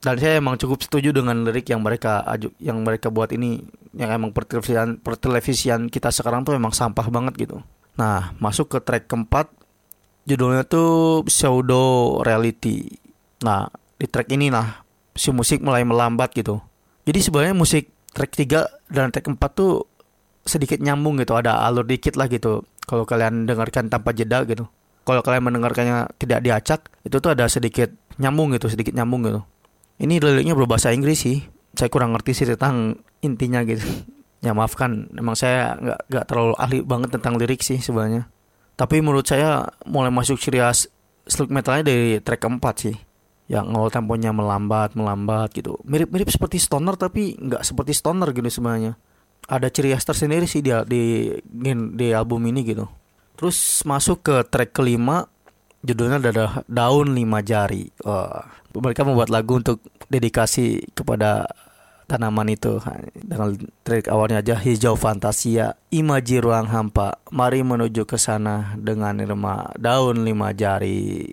dan 0.05 0.15
saya 0.21 0.39
emang 0.39 0.61
cukup 0.61 0.85
setuju 0.85 1.11
dengan 1.11 1.43
lirik 1.47 1.67
yang 1.73 1.81
mereka 1.81 2.23
aju 2.25 2.53
yang 2.61 2.81
mereka 2.85 3.09
buat 3.09 3.33
ini 3.33 3.65
yang 3.97 4.13
emang 4.13 4.31
pertelevisian 4.31 5.01
pertelevisian 5.01 5.89
kita 5.89 6.13
sekarang 6.13 6.45
tuh 6.45 6.55
emang 6.55 6.71
sampah 6.71 7.09
banget 7.09 7.49
gitu. 7.49 7.65
Nah, 7.97 8.37
masuk 8.37 8.77
ke 8.77 8.79
track 8.85 9.09
keempat 9.09 9.49
judulnya 10.29 10.69
tuh 10.69 11.25
pseudo 11.25 12.21
reality. 12.21 12.93
Nah, 13.41 13.73
di 13.97 14.05
track 14.05 14.29
ini 14.37 14.53
nah 14.53 14.85
si 15.17 15.33
musik 15.33 15.65
mulai 15.65 15.83
melambat 15.83 16.37
gitu. 16.37 16.61
Jadi 17.09 17.19
sebenarnya 17.25 17.57
musik 17.57 17.89
track 18.13 18.33
3 18.37 18.93
dan 18.93 19.09
track 19.15 19.33
4 19.33 19.41
tuh 19.57 19.89
sedikit 20.45 20.79
nyambung 20.79 21.19
gitu, 21.23 21.35
ada 21.35 21.65
alur 21.65 21.87
dikit 21.89 22.15
lah 22.21 22.29
gitu. 22.29 22.67
Kalau 22.87 23.03
kalian 23.09 23.49
dengarkan 23.49 23.89
tanpa 23.91 24.13
jeda 24.13 24.45
gitu. 24.47 24.69
Kalau 25.07 25.23
kalian 25.23 25.47
mendengarkannya 25.47 26.11
tidak 26.19 26.43
diacak, 26.43 26.81
itu 27.07 27.17
tuh 27.23 27.31
ada 27.31 27.47
sedikit 27.47 27.95
nyambung 28.19 28.55
gitu, 28.59 28.67
sedikit 28.67 28.91
nyambung 28.95 29.23
gitu. 29.27 29.41
Ini 29.97 30.21
liriknya 30.21 30.53
berbahasa 30.53 30.93
Inggris 30.93 31.25
sih. 31.25 31.41
Saya 31.77 31.89
kurang 31.89 32.13
ngerti 32.13 32.33
sih 32.37 32.47
tentang 32.49 33.01
intinya 33.25 33.65
gitu. 33.65 33.85
Ya 34.45 34.53
maafkan, 34.53 35.11
emang 35.17 35.35
saya 35.35 35.75
nggak 35.81 36.01
nggak 36.13 36.25
terlalu 36.29 36.55
ahli 36.61 36.79
banget 36.85 37.19
tentang 37.19 37.35
lirik 37.41 37.67
sih 37.67 37.81
sebenarnya. 37.83 38.31
Tapi 38.77 39.01
menurut 39.01 39.25
saya 39.25 39.65
mulai 39.89 40.13
masuk 40.13 40.39
ciri 40.39 40.61
khas 40.61 40.87
slug 41.27 41.51
metalnya 41.51 41.89
dari 41.89 42.21
track 42.21 42.45
keempat 42.45 42.75
sih. 42.79 42.95
Yang 43.49 43.67
awal 43.75 43.91
temponya 43.91 44.31
melambat, 44.31 44.95
melambat 44.95 45.51
gitu. 45.57 45.81
Mirip-mirip 45.83 46.31
seperti 46.31 46.63
stoner 46.63 46.95
tapi 46.95 47.35
nggak 47.35 47.65
seperti 47.65 47.97
stoner 47.97 48.31
gitu 48.37 48.47
sebenarnya. 48.47 48.95
Ada 49.51 49.73
ciri 49.73 49.97
khas 49.97 50.05
tersendiri 50.05 50.47
sih 50.47 50.63
di, 50.63 50.71
di 50.85 51.33
di 51.97 52.07
album 52.13 52.47
ini 52.47 52.63
gitu. 52.63 52.87
Terus 53.35 53.83
masuk 53.83 54.21
ke 54.21 54.37
track 54.47 54.77
kelima 54.77 55.27
judulnya 55.87 56.19
adalah 56.19 56.67
Daun 56.67 57.15
Lima 57.15 57.41
Jari. 57.47 57.87
Wah, 58.03 58.43
mereka 58.75 59.07
membuat 59.07 59.31
lagu 59.31 59.63
untuk 59.63 59.79
dedikasi 60.11 60.83
kepada 60.93 61.47
tanaman 62.07 62.49
itu. 62.51 62.79
Dengan 63.13 63.55
trik 63.83 64.07
awalnya 64.09 64.41
aja 64.41 64.57
hijau 64.57 64.95
fantasia 64.95 65.75
imaji 65.91 66.41
ruang 66.41 66.71
hampa. 66.71 67.21
Mari 67.35 67.67
menuju 67.67 68.07
ke 68.07 68.17
sana 68.17 68.75
dengan 68.79 69.19
irma 69.21 69.71
daun 69.77 70.23
lima 70.23 70.55
jari. 70.55 71.27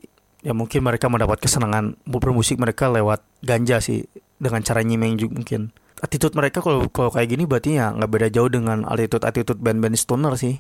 Ya 0.43 0.51
mungkin 0.51 0.83
mereka 0.83 1.07
mendapat 1.07 1.39
kesenangan 1.39 1.95
bermusik 2.03 2.59
mereka 2.59 2.91
lewat 2.91 3.23
ganja 3.45 3.79
sih 3.79 4.03
dengan 4.41 4.59
cara 4.59 4.83
nyimeng 4.83 5.15
juga 5.15 5.39
mungkin. 5.39 5.71
Attitude 6.03 6.35
mereka 6.35 6.59
kalau 6.59 6.91
kalau 6.91 7.15
kayak 7.15 7.31
gini 7.31 7.47
berarti 7.47 7.79
ya 7.79 7.95
nggak 7.95 8.11
beda 8.11 8.27
jauh 8.27 8.51
dengan 8.51 8.83
attitude 8.83 9.23
attitude 9.23 9.63
band-band 9.63 9.95
stoner 9.95 10.35
sih 10.35 10.59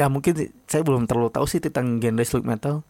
ya 0.00 0.08
mungkin 0.08 0.32
saya 0.64 0.80
belum 0.80 1.04
terlalu 1.04 1.28
tahu 1.28 1.44
sih 1.44 1.60
tentang 1.60 2.00
genre 2.00 2.24
sleep 2.24 2.48
metal. 2.48 2.80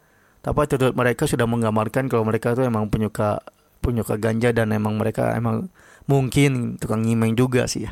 Tapi 0.40 0.56
attitude 0.62 0.94
mereka 0.94 1.26
sudah 1.26 1.44
menggambarkan 1.44 2.06
kalau 2.06 2.22
mereka 2.22 2.54
tuh 2.54 2.64
emang 2.64 2.86
penyuka 2.86 3.42
penyuka 3.82 4.14
ganja 4.16 4.54
dan 4.54 4.70
emang 4.70 4.94
mereka 4.94 5.34
emang 5.34 5.68
mungkin 6.06 6.78
tukang 6.78 7.02
nyimeng 7.02 7.34
juga 7.34 7.66
sih. 7.66 7.90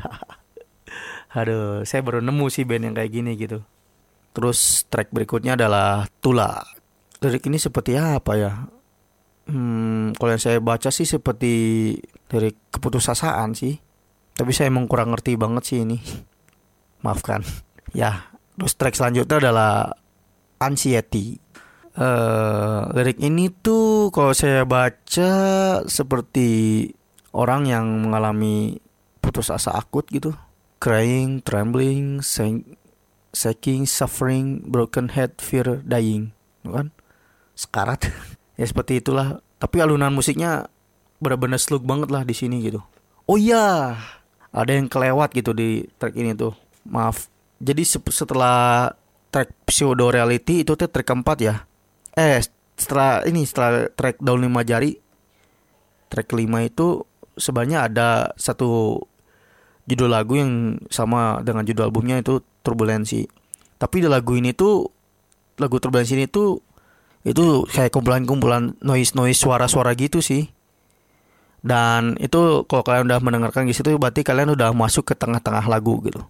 Aduh 1.37 1.83
saya 1.83 1.99
baru 1.99 2.23
nemu 2.23 2.47
sih 2.47 2.63
band 2.63 2.89
yang 2.89 2.95
kayak 2.95 3.11
gini 3.11 3.35
gitu. 3.35 3.59
Terus 4.31 4.87
track 4.87 5.11
berikutnya 5.11 5.59
adalah 5.59 6.07
Tula 6.23 6.79
lirik 7.19 7.43
ini 7.51 7.59
seperti 7.59 7.99
apa 7.99 8.33
ya? 8.39 8.51
Hmm, 9.49 10.15
kalau 10.15 10.31
yang 10.31 10.41
saya 10.41 10.61
baca 10.63 10.87
sih 10.93 11.09
seperti 11.09 11.51
dari 12.29 12.53
keputusasaan 12.71 13.57
sih. 13.57 13.75
Tapi 14.37 14.51
saya 14.55 14.71
emang 14.71 14.87
kurang 14.87 15.11
ngerti 15.11 15.35
banget 15.35 15.63
sih 15.67 15.83
ini. 15.83 15.99
Maafkan. 17.03 17.43
Ya, 17.91 18.29
terus 18.59 18.75
track 18.75 18.99
selanjutnya 18.99 19.39
adalah 19.39 19.95
Anxiety. 20.59 21.39
Uh, 21.95 22.91
lirik 22.95 23.19
ini 23.23 23.47
tuh 23.49 24.11
kalau 24.11 24.35
saya 24.35 24.63
baca 24.63 25.31
seperti 25.87 26.87
orang 27.31 27.67
yang 27.67 27.85
mengalami 28.07 28.79
putus 29.23 29.51
asa 29.51 29.75
akut 29.75 30.07
gitu, 30.11 30.35
crying, 30.83 31.39
trembling, 31.43 32.19
shaking, 33.31 33.83
suffering, 33.87 34.63
broken 34.67 35.11
head, 35.11 35.39
fear, 35.39 35.83
dying, 35.83 36.35
kan? 36.63 36.91
Sekarat. 37.55 38.11
ya 38.59 38.65
seperti 38.67 38.99
itulah. 38.99 39.43
Tapi 39.59 39.83
alunan 39.83 40.15
musiknya 40.15 40.71
benar-benar 41.19 41.59
slug 41.59 41.83
banget 41.83 42.11
lah 42.11 42.23
di 42.23 42.31
sini 42.31 42.63
gitu. 42.63 42.79
Oh 43.27 43.35
iya, 43.35 43.99
ada 44.49 44.71
yang 44.71 44.87
kelewat 44.89 45.35
gitu 45.35 45.51
di 45.51 45.85
track 45.99 46.15
ini 46.15 46.33
tuh. 46.33 46.55
Maaf. 46.87 47.27
Jadi 47.59 47.83
setelah 47.85 48.91
track 49.29 49.51
pseudo 49.67 50.09
reality 50.09 50.63
itu 50.63 50.73
tuh 50.79 50.89
track 50.89 51.07
keempat 51.07 51.37
ya. 51.43 51.55
Eh 52.15 52.39
setelah 52.79 53.23
ini 53.27 53.43
setelah 53.43 53.91
track 53.91 54.23
daun 54.23 54.39
lima 54.39 54.63
jari 54.63 54.95
track 56.07 56.31
lima 56.31 56.63
itu 56.63 57.03
sebenarnya 57.35 57.91
ada 57.91 58.09
satu 58.39 59.03
judul 59.83 60.09
lagu 60.09 60.39
yang 60.39 60.79
sama 60.87 61.43
dengan 61.43 61.67
judul 61.67 61.91
albumnya 61.91 62.23
itu 62.23 62.39
turbulensi. 62.63 63.27
Tapi 63.79 63.95
di 64.03 64.07
lagu 64.07 64.35
ini 64.35 64.55
tuh 64.55 64.87
lagu 65.59 65.77
turbulensi 65.77 66.15
ini 66.15 66.25
tuh 66.31 66.63
itu 67.27 67.67
kayak 67.67 67.91
kumpulan-kumpulan 67.91 68.79
noise-noise 68.79 69.35
suara-suara 69.35 69.91
gitu 69.99 70.23
sih 70.23 70.47
dan 71.59 72.15
itu 72.23 72.63
kalau 72.71 72.83
kalian 72.87 73.11
udah 73.11 73.19
mendengarkan 73.19 73.67
gitu 73.67 73.99
berarti 73.99 74.23
kalian 74.23 74.55
udah 74.55 74.71
masuk 74.71 75.11
ke 75.11 75.13
tengah-tengah 75.19 75.67
lagu 75.67 75.99
gitu 76.07 76.23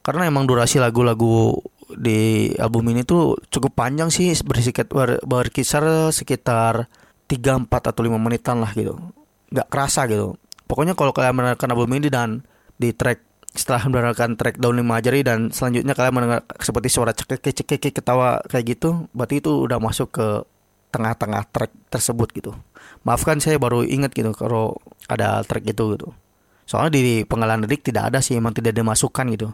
karena 0.00 0.28
emang 0.28 0.48
durasi 0.48 0.80
lagu-lagu 0.80 1.56
di 1.90 2.50
album 2.56 2.94
ini 2.94 3.02
tuh 3.02 3.36
cukup 3.50 3.74
panjang 3.74 4.08
sih 4.08 4.30
berisikat 4.46 4.86
ber, 4.88 5.18
berkisar 5.26 6.14
sekitar 6.14 6.86
3, 7.26 7.66
4 7.66 7.70
atau 7.70 8.02
5 8.02 8.16
menitan 8.16 8.62
lah 8.62 8.70
gitu 8.72 8.96
nggak 9.50 9.68
kerasa 9.68 10.06
gitu 10.06 10.38
pokoknya 10.70 10.94
kalau 10.94 11.10
kalian 11.10 11.34
mendengarkan 11.34 11.68
album 11.74 11.90
ini 11.98 12.08
dan 12.08 12.46
di 12.78 12.94
track 12.94 13.30
setelah 13.50 13.82
mendengarkan 13.90 14.38
track 14.38 14.62
daun 14.62 14.78
lima 14.78 15.02
jari 15.02 15.26
dan 15.26 15.50
selanjutnya 15.50 15.98
kalian 15.98 16.14
mendengar 16.14 16.46
seperti 16.62 16.88
suara 16.88 17.10
cekek 17.10 17.90
ketawa 17.90 18.38
kayak 18.46 18.78
gitu 18.78 19.10
berarti 19.10 19.42
itu 19.42 19.66
udah 19.66 19.82
masuk 19.82 20.14
ke 20.14 20.26
tengah-tengah 20.90 21.46
track 21.50 21.72
tersebut 21.88 22.28
gitu. 22.34 22.52
Maafkan 23.06 23.38
saya 23.38 23.56
baru 23.56 23.86
ingat 23.86 24.12
gitu 24.12 24.34
kalau 24.34 24.76
ada 25.06 25.40
track 25.46 25.64
itu 25.70 25.96
gitu. 25.96 26.08
Soalnya 26.66 26.98
di 26.98 27.22
penggalan 27.26 27.66
lirik 27.66 27.82
tidak 27.82 28.14
ada 28.14 28.18
sih 28.22 28.38
emang 28.38 28.54
tidak 28.54 28.74
dimasukkan 28.74 29.26
gitu. 29.34 29.48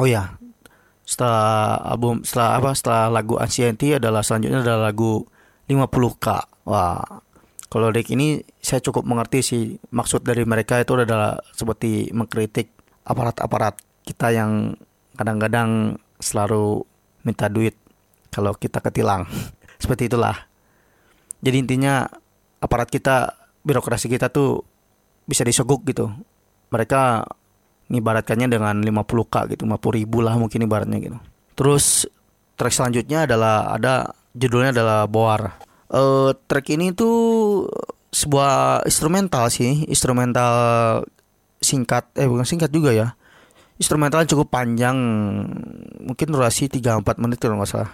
Oh 0.00 0.08
ya, 0.08 0.40
setelah 1.04 1.76
album 1.84 2.24
setelah 2.24 2.50
apa 2.56 2.70
setelah 2.72 3.04
lagu 3.12 3.36
Ancienti 3.36 3.92
adalah 3.92 4.24
selanjutnya 4.24 4.64
adalah 4.64 4.88
lagu 4.88 5.26
50K. 5.68 6.26
Wah, 6.64 7.02
kalau 7.68 7.92
lirik 7.92 8.12
ini 8.12 8.40
saya 8.60 8.80
cukup 8.80 9.04
mengerti 9.04 9.40
sih 9.44 9.64
maksud 9.92 10.24
dari 10.24 10.44
mereka 10.48 10.80
itu 10.80 10.96
adalah 10.96 11.36
seperti 11.52 12.08
mengkritik 12.12 12.72
aparat-aparat 13.04 13.76
kita 14.06 14.32
yang 14.32 14.76
kadang-kadang 15.16 16.00
selalu 16.22 16.86
minta 17.26 17.50
duit 17.52 17.76
kalau 18.32 18.56
kita 18.56 18.80
ketilang. 18.80 19.28
Seperti 19.82 20.06
itulah. 20.08 20.48
Jadi 21.42 21.56
intinya 21.58 22.06
aparat 22.62 22.86
kita, 22.86 23.34
birokrasi 23.66 24.06
kita 24.06 24.30
tuh 24.30 24.62
bisa 25.26 25.42
disogok 25.42 25.82
gitu. 25.84 26.06
Mereka 26.70 27.26
mengibaratkannya 27.92 28.48
dengan 28.48 28.80
50k 28.80 29.52
gitu, 29.52 29.68
50 29.68 29.98
ribu 30.00 30.24
lah 30.24 30.40
mungkin 30.40 30.64
ibaratnya 30.64 30.96
gitu. 30.96 31.20
Terus 31.52 32.08
track 32.56 32.72
selanjutnya 32.72 33.28
adalah 33.28 33.76
ada 33.76 34.16
judulnya 34.32 34.72
adalah 34.72 35.04
Boar. 35.04 35.60
Uh, 35.92 36.32
track 36.48 36.72
ini 36.72 36.96
tuh 36.96 37.68
sebuah 38.08 38.88
instrumental 38.88 39.52
sih, 39.52 39.84
instrumental 39.84 40.52
singkat 41.60 42.08
eh 42.16 42.24
bukan 42.24 42.48
singkat 42.48 42.72
juga 42.72 42.96
ya. 42.96 43.12
Instrumental 43.76 44.24
cukup 44.24 44.48
panjang, 44.48 44.96
mungkin 46.00 46.26
durasi 46.32 46.72
3-4 46.72 47.20
menit 47.20 47.36
kalau 47.36 47.60
nggak 47.60 47.68
salah. 47.68 47.92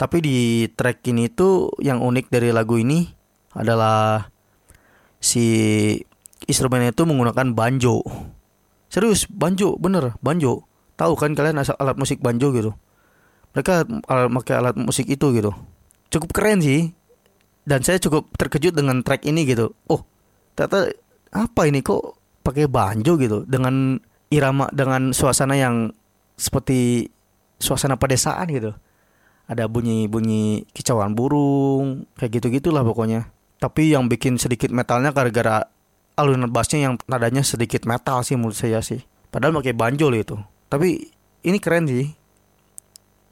Tapi 0.00 0.16
di 0.24 0.38
track 0.72 1.04
ini 1.12 1.28
tuh 1.28 1.68
yang 1.84 2.00
unik 2.00 2.32
dari 2.32 2.48
lagu 2.48 2.80
ini 2.80 3.04
adalah 3.52 4.24
si 5.20 5.44
instrumen 6.48 6.88
itu 6.88 7.04
menggunakan 7.04 7.52
banjo. 7.52 8.00
Serius, 8.90 9.30
banjo, 9.30 9.78
bener, 9.78 10.18
banjo. 10.18 10.66
Tahu 10.98 11.14
kan 11.14 11.32
kalian 11.38 11.62
asal 11.62 11.78
alat 11.78 11.94
musik 11.96 12.18
banjo 12.18 12.50
gitu? 12.50 12.74
Mereka 13.54 13.86
alat, 14.10 14.28
pakai 14.42 14.54
alat 14.58 14.76
musik 14.76 15.06
itu 15.06 15.30
gitu. 15.30 15.54
Cukup 16.10 16.34
keren 16.34 16.58
sih. 16.58 16.90
Dan 17.62 17.86
saya 17.86 18.02
cukup 18.02 18.34
terkejut 18.34 18.74
dengan 18.74 19.06
track 19.06 19.22
ini 19.24 19.46
gitu. 19.46 19.70
Oh, 19.86 20.02
ternyata 20.58 20.90
apa 21.30 21.70
ini 21.70 21.86
kok 21.86 22.18
pakai 22.42 22.66
banjo 22.66 23.14
gitu 23.14 23.46
dengan 23.46 24.02
irama 24.32 24.66
dengan 24.74 25.14
suasana 25.14 25.54
yang 25.54 25.94
seperti 26.34 27.10
suasana 27.60 28.00
pedesaan 28.00 28.48
gitu 28.50 28.72
ada 29.50 29.66
bunyi-bunyi 29.66 30.66
kicauan 30.72 31.12
burung 31.12 32.06
kayak 32.16 32.40
gitu 32.40 32.46
gitulah 32.48 32.86
pokoknya 32.86 33.28
tapi 33.60 33.92
yang 33.92 34.08
bikin 34.08 34.40
sedikit 34.40 34.72
metalnya 34.72 35.12
gara-gara 35.12 35.68
alunan 36.20 36.52
bassnya 36.52 36.86
yang 36.90 36.94
nadanya 37.08 37.40
sedikit 37.40 37.88
metal 37.88 38.20
sih 38.20 38.36
menurut 38.36 38.56
saya 38.56 38.84
sih. 38.84 39.00
Padahal 39.32 39.56
pakai 39.56 39.72
banjol 39.72 40.20
itu. 40.20 40.36
Tapi 40.68 41.08
ini 41.42 41.58
keren 41.58 41.88
sih. 41.88 42.12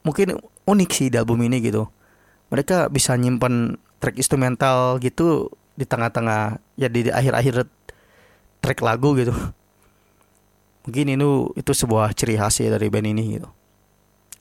Mungkin 0.03 0.41
unik 0.65 0.91
sih 0.91 1.07
di 1.13 1.17
album 1.21 1.45
ini 1.45 1.61
gitu. 1.61 1.87
Mereka 2.49 2.89
bisa 2.89 3.13
nyimpan 3.13 3.77
track 4.01 4.17
instrumental 4.17 4.97
gitu 5.03 5.53
di 5.77 5.85
tengah-tengah 5.85 6.59
ya 6.81 6.89
di 6.89 7.13
akhir-akhir 7.13 7.69
track 8.65 8.81
lagu 8.81 9.13
gitu. 9.15 9.37
Mungkin 10.89 11.21
itu 11.21 11.53
itu 11.53 11.73
sebuah 11.77 12.17
ciri 12.17 12.41
khas 12.41 12.65
ya 12.65 12.73
dari 12.73 12.89
band 12.89 13.13
ini 13.13 13.37
gitu. 13.37 13.49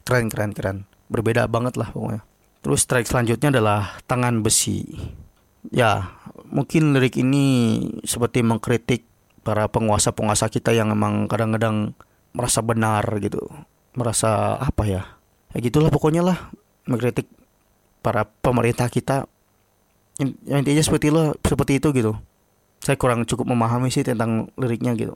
Keren 0.07 0.31
keren 0.31 0.55
keren. 0.55 0.77
Berbeda 1.11 1.43
banget 1.51 1.75
lah 1.75 1.91
pokoknya. 1.91 2.23
Terus 2.63 2.87
track 2.87 3.05
selanjutnya 3.07 3.51
adalah 3.51 3.99
Tangan 4.07 4.39
Besi. 4.39 4.87
Ya, 5.71 6.15
mungkin 6.47 6.95
lirik 6.95 7.19
ini 7.19 7.45
seperti 8.07 8.43
mengkritik 8.43 9.03
para 9.43 9.67
penguasa-penguasa 9.67 10.47
kita 10.47 10.71
yang 10.71 10.91
emang 10.91 11.27
kadang-kadang 11.27 11.95
merasa 12.31 12.63
benar 12.63 13.03
gitu. 13.19 13.43
Merasa 13.95 14.59
apa 14.59 14.83
ya? 14.87 15.03
Ya 15.55 15.59
gitulah 15.63 15.91
pokoknya 15.91 16.23
lah 16.23 16.37
mengkritik 16.87 17.27
para 17.99 18.27
pemerintah 18.43 18.87
kita. 18.87 19.27
Yang 20.19 20.59
intinya 20.65 20.83
seperti 20.83 21.05
itu, 21.11 21.21
seperti 21.43 21.73
itu 21.79 21.87
gitu. 21.93 22.13
Saya 22.81 22.95
kurang 22.95 23.27
cukup 23.27 23.47
memahami 23.49 23.91
sih 23.91 24.05
tentang 24.05 24.49
liriknya 24.55 24.95
gitu. 24.95 25.15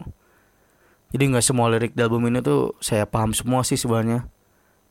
Jadi 1.11 1.23
nggak 1.27 1.43
semua 1.43 1.67
lirik 1.67 1.91
di 1.91 2.01
album 2.03 2.31
ini 2.31 2.39
tuh 2.39 2.75
saya 2.79 3.03
paham 3.03 3.35
semua 3.35 3.67
sih 3.67 3.75
sebenarnya 3.75 4.31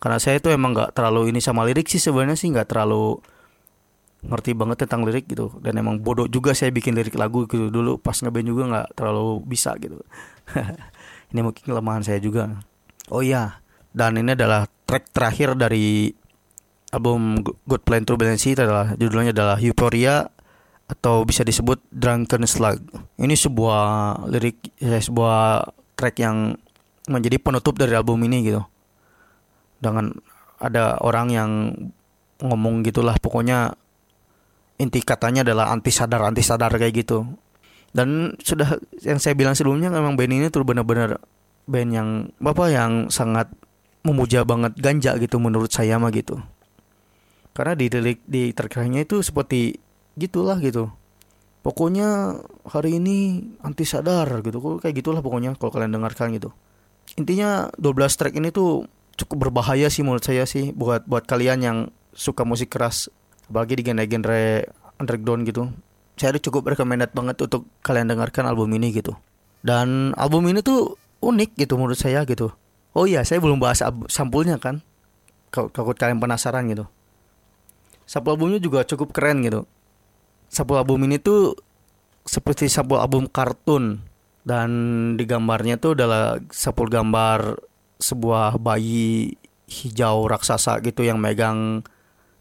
karena 0.00 0.16
saya 0.16 0.40
itu 0.40 0.48
emang 0.48 0.72
nggak 0.72 0.96
terlalu 0.96 1.28
ini 1.28 1.44
sama 1.44 1.64
lirik 1.68 1.88
sih 1.88 2.00
sebenarnya 2.00 2.36
sih 2.36 2.48
nggak 2.48 2.72
terlalu 2.72 3.20
ngerti 4.20 4.52
banget 4.52 4.84
tentang 4.84 5.04
lirik 5.08 5.28
gitu. 5.28 5.54
Dan 5.64 5.80
emang 5.80 6.00
bodoh 6.00 6.28
juga 6.28 6.52
saya 6.52 6.68
bikin 6.72 6.92
lirik 6.92 7.16
lagu 7.16 7.48
gitu. 7.48 7.72
Dulu 7.72 8.00
pas 8.00 8.16
ngeband 8.16 8.46
juga 8.46 8.62
nggak 8.68 8.86
terlalu 8.96 9.40
bisa 9.44 9.72
gitu. 9.80 10.00
Ini 11.30 11.40
mungkin 11.40 11.62
kelemahan 11.62 12.02
saya 12.04 12.18
juga. 12.18 12.60
Oh 13.08 13.22
iya. 13.24 13.62
Dan 13.90 14.22
ini 14.22 14.38
adalah 14.38 14.70
track 14.86 15.10
terakhir 15.10 15.58
dari 15.58 16.14
album 16.94 17.42
Good 17.42 17.82
Plan 17.82 18.06
Turbulency 18.06 18.54
adalah 18.54 18.94
judulnya 18.94 19.34
adalah 19.34 19.58
Euphoria 19.58 20.26
atau 20.90 21.22
bisa 21.22 21.46
disebut 21.46 21.78
Drunken 21.90 22.46
Slug. 22.46 22.82
Ini 23.18 23.34
sebuah 23.34 23.82
lirik 24.30 24.74
ya, 24.78 24.98
sebuah 24.98 25.70
track 25.94 26.22
yang 26.22 26.54
menjadi 27.06 27.38
penutup 27.38 27.78
dari 27.78 27.94
album 27.94 28.22
ini 28.26 28.46
gitu. 28.46 28.62
Dengan 29.78 30.14
ada 30.58 30.98
orang 31.02 31.26
yang 31.30 31.50
ngomong 32.42 32.82
gitulah 32.82 33.14
pokoknya 33.18 33.74
inti 34.80 35.04
katanya 35.04 35.44
adalah 35.44 35.68
anti 35.68 35.92
sadar 35.92 36.24
anti 36.24 36.40
sadar 36.40 36.72
kayak 36.72 37.04
gitu. 37.04 37.28
Dan 37.92 38.38
sudah 38.40 38.80
yang 39.04 39.20
saya 39.20 39.36
bilang 39.36 39.52
sebelumnya 39.52 39.92
memang 39.92 40.16
band 40.16 40.32
ini 40.32 40.46
tuh 40.48 40.64
benar-benar 40.64 41.20
band 41.68 41.90
yang 41.92 42.08
bapak 42.40 42.72
yang 42.72 42.92
sangat 43.12 43.52
memuja 44.00 44.48
banget 44.48 44.72
ganja 44.80 45.20
gitu 45.20 45.36
menurut 45.36 45.68
saya 45.68 46.00
mah 46.00 46.08
gitu. 46.14 46.40
Karena 47.52 47.76
di 47.76 47.86
delik 47.92 48.24
di 48.24 48.56
terkiranya 48.56 49.04
itu 49.04 49.20
seperti 49.20 49.76
gitulah 50.16 50.56
gitu. 50.64 50.88
Pokoknya 51.60 52.40
hari 52.64 52.96
ini 52.96 53.44
anti 53.60 53.84
sadar 53.84 54.40
gitu 54.40 54.80
kayak 54.80 54.96
gitulah 54.96 55.20
pokoknya 55.20 55.52
kalau 55.60 55.68
kalian 55.74 55.92
dengarkan 55.92 56.32
gitu. 56.32 56.56
Intinya 57.20 57.68
12 57.76 58.16
track 58.16 58.34
ini 58.38 58.48
tuh 58.48 58.88
cukup 59.20 59.50
berbahaya 59.50 59.92
sih 59.92 60.00
menurut 60.00 60.24
saya 60.24 60.48
sih 60.48 60.72
buat 60.72 61.04
buat 61.04 61.28
kalian 61.28 61.58
yang 61.60 61.78
suka 62.16 62.48
musik 62.48 62.72
keras 62.72 63.12
apalagi 63.50 63.82
di 63.82 63.82
genre-genre 63.84 64.70
underground 65.02 65.42
gitu 65.44 65.68
saya 66.14 66.36
cukup 66.38 66.72
recommended 66.72 67.10
banget 67.10 67.36
untuk 67.42 67.66
kalian 67.82 68.08
dengarkan 68.08 68.46
album 68.46 68.70
ini 68.78 68.94
gitu 68.94 69.18
dan 69.66 70.14
album 70.16 70.46
ini 70.48 70.62
tuh 70.62 70.96
unik 71.20 71.58
gitu 71.58 71.76
menurut 71.76 71.98
saya 71.98 72.24
gitu 72.24 72.54
Oh 72.90 73.06
iya, 73.06 73.22
saya 73.22 73.38
belum 73.38 73.62
bahas 73.62 73.82
sampulnya 74.10 74.58
kan. 74.58 74.82
Kalau 75.50 75.70
kalian 75.70 76.18
penasaran 76.18 76.66
gitu. 76.70 76.86
Sampul 78.06 78.34
albumnya 78.34 78.58
juga 78.58 78.82
cukup 78.82 79.14
keren 79.14 79.42
gitu. 79.46 79.66
Sampul 80.50 80.82
album 80.82 81.06
ini 81.06 81.22
tuh 81.22 81.54
seperti 82.26 82.66
sampul 82.66 82.98
album 82.98 83.30
kartun 83.30 84.02
dan 84.42 84.70
di 85.14 85.22
gambarnya 85.26 85.78
tuh 85.78 85.94
adalah 85.94 86.42
sampul 86.50 86.90
gambar 86.90 87.58
sebuah 88.02 88.58
bayi 88.58 89.38
hijau 89.70 90.26
raksasa 90.26 90.82
gitu 90.82 91.06
yang 91.06 91.22
megang 91.22 91.86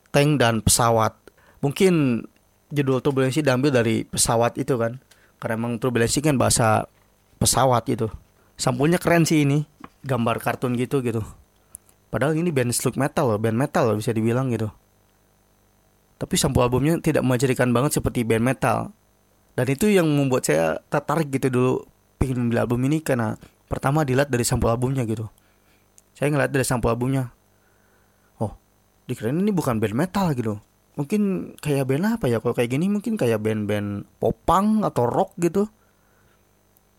tank 0.09 0.41
dan 0.41 0.61
pesawat. 0.61 1.15
Mungkin 1.59 2.23
judul 2.69 3.01
turbulensi 3.01 3.41
diambil 3.41 3.73
dari 3.81 4.05
pesawat 4.05 4.57
itu 4.61 4.77
kan. 4.77 5.01
Karena 5.39 5.55
emang 5.55 5.79
turbulensi 5.79 6.19
kan 6.19 6.35
bahasa 6.35 6.85
pesawat 7.39 7.87
gitu. 7.87 8.11
Sampulnya 8.59 8.99
keren 8.99 9.23
sih 9.23 9.47
ini, 9.47 9.63
gambar 10.03 10.43
kartun 10.43 10.75
gitu 10.75 10.99
gitu. 10.99 11.23
Padahal 12.09 12.35
ini 12.35 12.49
band 12.49 12.73
slug 12.75 12.97
metal 12.97 13.31
loh, 13.31 13.39
band 13.39 13.55
metal 13.55 13.93
loh 13.93 13.97
bisa 13.97 14.11
dibilang 14.11 14.51
gitu. 14.51 14.67
Tapi 16.19 16.35
sampul 16.35 16.67
albumnya 16.67 16.99
tidak 16.99 17.23
mengejerikan 17.23 17.71
banget 17.71 18.01
seperti 18.01 18.27
band 18.27 18.43
metal. 18.43 18.91
Dan 19.55 19.65
itu 19.71 19.87
yang 19.87 20.07
membuat 20.09 20.43
saya 20.43 20.83
tertarik 20.91 21.31
gitu 21.31 21.47
dulu 21.47 21.71
pengen 22.19 22.47
membeli 22.47 22.59
album 22.59 22.79
ini 22.91 22.99
karena 22.99 23.39
pertama 23.71 24.03
dilihat 24.03 24.27
dari 24.27 24.43
sampul 24.43 24.67
albumnya 24.67 25.07
gitu. 25.07 25.31
Saya 26.19 26.27
ngeliat 26.35 26.51
dari 26.51 26.67
sampul 26.67 26.91
albumnya. 26.91 27.31
Dikirain 29.09 29.41
ini 29.41 29.49
bukan 29.49 29.81
band 29.81 29.97
metal 29.97 30.29
gitu. 30.37 30.61
Mungkin 30.93 31.55
kayak 31.57 31.89
band 31.89 32.05
apa 32.05 32.29
ya? 32.29 32.37
Kalau 32.37 32.53
kayak 32.53 32.69
gini 32.69 32.85
mungkin 32.85 33.17
kayak 33.17 33.41
band-band 33.41 34.05
popang 34.21 34.85
atau 34.85 35.09
rock 35.09 35.33
gitu. 35.41 35.65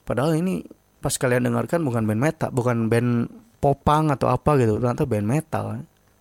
Padahal 0.02 0.34
ini 0.34 0.66
pas 0.98 1.14
kalian 1.14 1.46
dengarkan 1.46 1.86
bukan 1.86 2.02
band 2.02 2.18
metal, 2.18 2.48
bukan 2.50 2.90
band 2.90 3.30
popang 3.62 4.10
atau 4.10 4.26
apa 4.32 4.58
gitu, 4.58 4.82
ternyata 4.82 5.06
band 5.06 5.28
metal. 5.28 5.64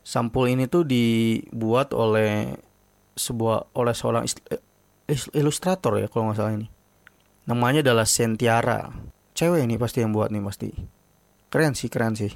Sampul 0.06 0.52
ini 0.52 0.70
tuh 0.70 0.86
dibuat 0.86 1.96
oleh 1.98 2.54
sebuah 3.18 3.74
oleh 3.76 3.96
seorang 3.96 4.24
eh, 5.10 5.20
ilustrator 5.36 5.98
ya 6.00 6.08
kalau 6.12 6.30
nggak 6.30 6.38
salah 6.38 6.54
ini. 6.54 6.68
Namanya 7.50 7.82
adalah 7.82 8.06
Sentiara. 8.06 8.94
Cewek 9.34 9.66
ini 9.66 9.80
pasti 9.82 10.06
yang 10.06 10.14
buat 10.14 10.30
nih 10.30 10.44
pasti. 10.44 10.70
Keren 11.50 11.74
sih, 11.74 11.90
keren 11.90 12.14
sih. 12.14 12.30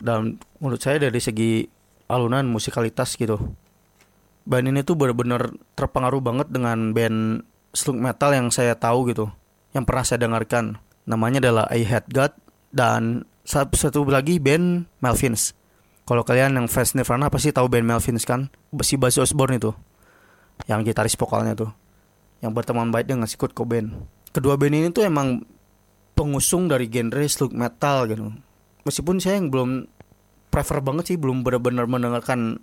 Dan 0.00 0.40
menurut 0.58 0.80
saya 0.80 0.98
dari 0.98 1.20
segi 1.20 1.68
alunan 2.10 2.44
musikalitas 2.50 3.14
gitu. 3.14 3.38
Band 4.44 4.66
ini 4.66 4.82
tuh 4.82 4.98
benar-benar 4.98 5.54
terpengaruh 5.78 6.18
banget 6.18 6.50
dengan 6.50 6.90
band 6.90 7.46
slug 7.70 7.96
metal 7.96 8.34
yang 8.34 8.50
saya 8.50 8.74
tahu 8.74 9.08
gitu. 9.14 9.30
Yang 9.70 9.84
pernah 9.86 10.04
saya 10.04 10.18
dengarkan. 10.26 10.82
Namanya 11.06 11.38
adalah 11.38 11.64
I 11.70 11.86
Had 11.86 12.10
God 12.10 12.34
dan 12.74 13.24
satu, 13.46 14.02
lagi 14.10 14.42
band 14.42 14.90
Melvins. 14.98 15.54
Kalau 16.04 16.26
kalian 16.26 16.58
yang 16.58 16.66
fans 16.66 16.98
Nirvana 16.98 17.30
pasti 17.30 17.54
tahu 17.54 17.70
band 17.70 17.86
Melvins 17.86 18.26
kan? 18.26 18.50
Si 18.82 18.98
Bass 18.98 19.16
Osborne 19.16 19.62
itu 19.62 19.70
yang 20.68 20.84
gitaris 20.84 21.16
vokalnya 21.16 21.56
tuh 21.56 21.70
yang 22.40 22.52
berteman 22.52 22.92
baik 22.92 23.08
dengan 23.08 23.28
si 23.28 23.36
Kurt 23.38 23.54
Cobain 23.54 23.88
kedua 24.34 24.58
band 24.58 24.74
ini 24.74 24.88
tuh 24.92 25.06
emang 25.06 25.44
pengusung 26.16 26.68
dari 26.68 26.90
genre 26.90 27.24
slug 27.28 27.54
metal 27.54 28.08
gitu 28.10 28.32
meskipun 28.84 29.22
saya 29.22 29.40
yang 29.40 29.48
belum 29.48 29.88
prefer 30.50 30.82
banget 30.82 31.14
sih 31.14 31.16
belum 31.16 31.46
benar-benar 31.46 31.86
mendengarkan 31.86 32.58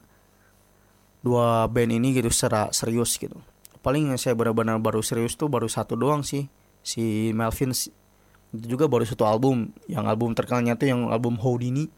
dua 1.23 1.65
band 1.71 1.91
ini 1.91 2.13
gitu 2.13 2.29
secara 2.29 2.69
serius 2.75 3.15
gitu. 3.17 3.39
Paling 3.81 4.11
yang 4.11 4.19
saya 4.19 4.35
benar-benar 4.35 4.77
baru 4.83 4.99
serius 4.99 5.39
tuh 5.39 5.47
baru 5.47 5.71
satu 5.71 5.95
doang 5.95 6.21
sih 6.21 6.51
si 6.83 7.31
Melvin 7.31 7.71
itu 8.55 8.65
juga 8.77 8.87
baru 8.87 9.03
satu 9.03 9.27
album. 9.27 9.75
Yang 9.91 10.05
album 10.07 10.31
terkenalnya 10.35 10.79
tuh 10.79 10.87
yang 10.87 11.11
album 11.11 11.35
Houdini. 11.39 11.91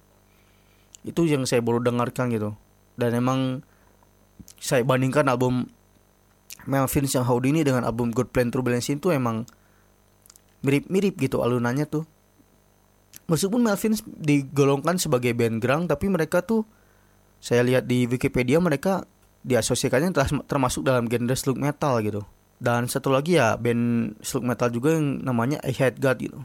Itu 1.05 1.25
yang 1.29 1.45
saya 1.45 1.61
baru 1.61 1.81
dengarkan 1.81 2.33
gitu. 2.33 2.57
Dan 2.97 3.15
emang 3.15 3.61
saya 4.57 4.81
bandingkan 4.83 5.29
album 5.29 5.69
Melvin 6.65 7.05
yang 7.07 7.25
Houdini 7.25 7.61
dengan 7.61 7.85
album 7.85 8.11
Good 8.11 8.33
Plan 8.33 8.49
Turbulence 8.49 8.89
itu 8.91 9.13
emang 9.13 9.45
mirip-mirip 10.65 11.15
gitu 11.15 11.39
alunannya 11.45 11.87
tuh. 11.87 12.03
Meskipun 13.29 13.61
Melvin 13.61 13.93
digolongkan 14.25 14.97
sebagai 14.97 15.37
band 15.37 15.61
grang 15.61 15.85
tapi 15.85 16.09
mereka 16.09 16.41
tuh 16.41 16.65
saya 17.37 17.61
lihat 17.61 17.85
di 17.85 18.09
Wikipedia 18.09 18.57
mereka 18.57 19.05
diasosiasikannya 19.45 20.11
termasuk 20.49 20.81
dalam 20.81 21.05
genre 21.05 21.37
slug 21.37 21.61
metal 21.61 22.01
gitu. 22.01 22.25
Dan 22.59 22.89
satu 22.89 23.13
lagi 23.13 23.37
ya 23.37 23.55
band 23.55 24.17
slug 24.19 24.43
metal 24.43 24.73
juga 24.73 24.97
yang 24.97 25.21
namanya 25.21 25.61
I 25.61 25.71
Had 25.77 26.01
God 26.01 26.17
gitu. 26.19 26.41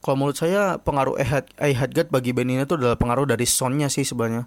Kalau 0.00 0.16
menurut 0.22 0.38
saya 0.38 0.78
pengaruh 0.78 1.18
I 1.18 1.26
Had, 1.26 1.46
I 1.58 1.74
Had 1.74 1.90
God 1.92 2.14
bagi 2.14 2.30
band 2.30 2.48
ini 2.54 2.62
tuh 2.62 2.78
adalah 2.78 2.94
pengaruh 2.94 3.26
dari 3.26 3.44
soundnya 3.44 3.90
sih 3.90 4.06
sebenarnya. 4.06 4.46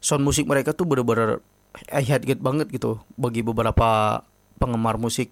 Sound 0.00 0.24
musik 0.24 0.48
mereka 0.48 0.72
tuh 0.72 0.88
bener-bener 0.88 1.44
I 1.92 2.04
had 2.04 2.24
get 2.24 2.40
banget 2.40 2.72
gitu 2.72 3.04
bagi 3.20 3.44
beberapa 3.44 4.20
penggemar 4.56 4.96
musik 4.96 5.28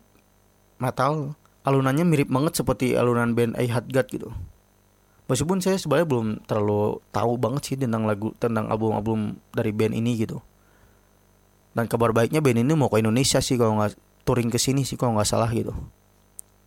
metal 0.77 1.33
alunannya 1.65 2.05
mirip 2.05 2.29
banget 2.29 2.61
seperti 2.61 2.93
alunan 2.93 3.33
band 3.33 3.57
I 3.57 3.73
Had 3.73 3.89
God 3.89 4.09
gitu 4.13 4.29
meskipun 5.25 5.59
saya 5.65 5.81
sebenarnya 5.81 6.09
belum 6.09 6.27
terlalu 6.45 7.01
tahu 7.09 7.33
banget 7.41 7.63
sih 7.73 7.77
tentang 7.81 8.05
lagu 8.05 8.37
tentang 8.37 8.69
album-album 8.69 9.41
dari 9.53 9.73
band 9.73 9.97
ini 9.97 10.21
gitu. 10.21 10.41
Dan 11.75 11.91
kabar 11.91 12.15
baiknya 12.15 12.45
band 12.45 12.61
ini 12.61 12.73
mau 12.77 12.93
ke 12.93 13.01
Indonesia 13.01 13.41
sih 13.41 13.57
kalau 13.59 13.81
nggak 13.81 13.97
touring 14.23 14.53
ke 14.53 14.61
sini 14.61 14.87
sih 14.87 14.95
kalau 15.01 15.17
nggak 15.17 15.29
salah 15.29 15.49
gitu. 15.51 15.73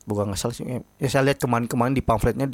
Bukan 0.10 0.34
nggak 0.34 0.40
salah 0.40 0.56
sih 0.56 0.66
ya 0.98 1.08
saya 1.08 1.32
lihat 1.32 1.40
kemarin-kemarin 1.40 1.94
di 1.94 2.04
pamfletnya 2.04 2.50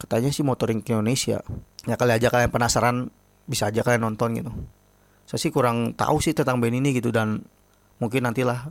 katanya 0.00 0.32
sih 0.32 0.46
mau 0.46 0.54
touring 0.56 0.80
ke 0.80 0.94
Indonesia. 0.94 1.42
Ya 1.84 1.94
kali 1.98 2.12
aja 2.14 2.30
kalian 2.30 2.50
penasaran 2.52 2.96
bisa 3.50 3.68
aja 3.68 3.82
kalian 3.82 4.06
nonton 4.06 4.38
gitu. 4.38 4.52
Saya 5.26 5.38
sih 5.42 5.50
kurang 5.50 5.94
tahu 5.98 6.22
sih 6.22 6.32
tentang 6.32 6.62
band 6.62 6.78
ini 6.78 6.94
gitu 6.96 7.10
dan 7.10 7.42
mungkin 8.00 8.24
nantilah 8.24 8.70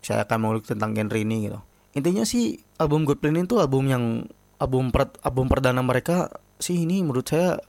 saya 0.00 0.22
akan 0.26 0.38
mengulik 0.38 0.64
tentang 0.66 0.94
genre 0.96 1.18
ini 1.18 1.50
gitu. 1.50 1.58
Intinya 1.96 2.28
sih 2.28 2.60
album 2.76 3.08
Good 3.08 3.24
Plan 3.24 3.40
itu 3.40 3.56
album 3.56 3.88
yang 3.88 4.28
album 4.56 4.92
per, 4.94 5.12
album 5.22 5.46
perdana 5.48 5.82
mereka 5.84 6.32
sih 6.56 6.84
ini 6.88 7.04
menurut 7.04 7.28
saya 7.28 7.60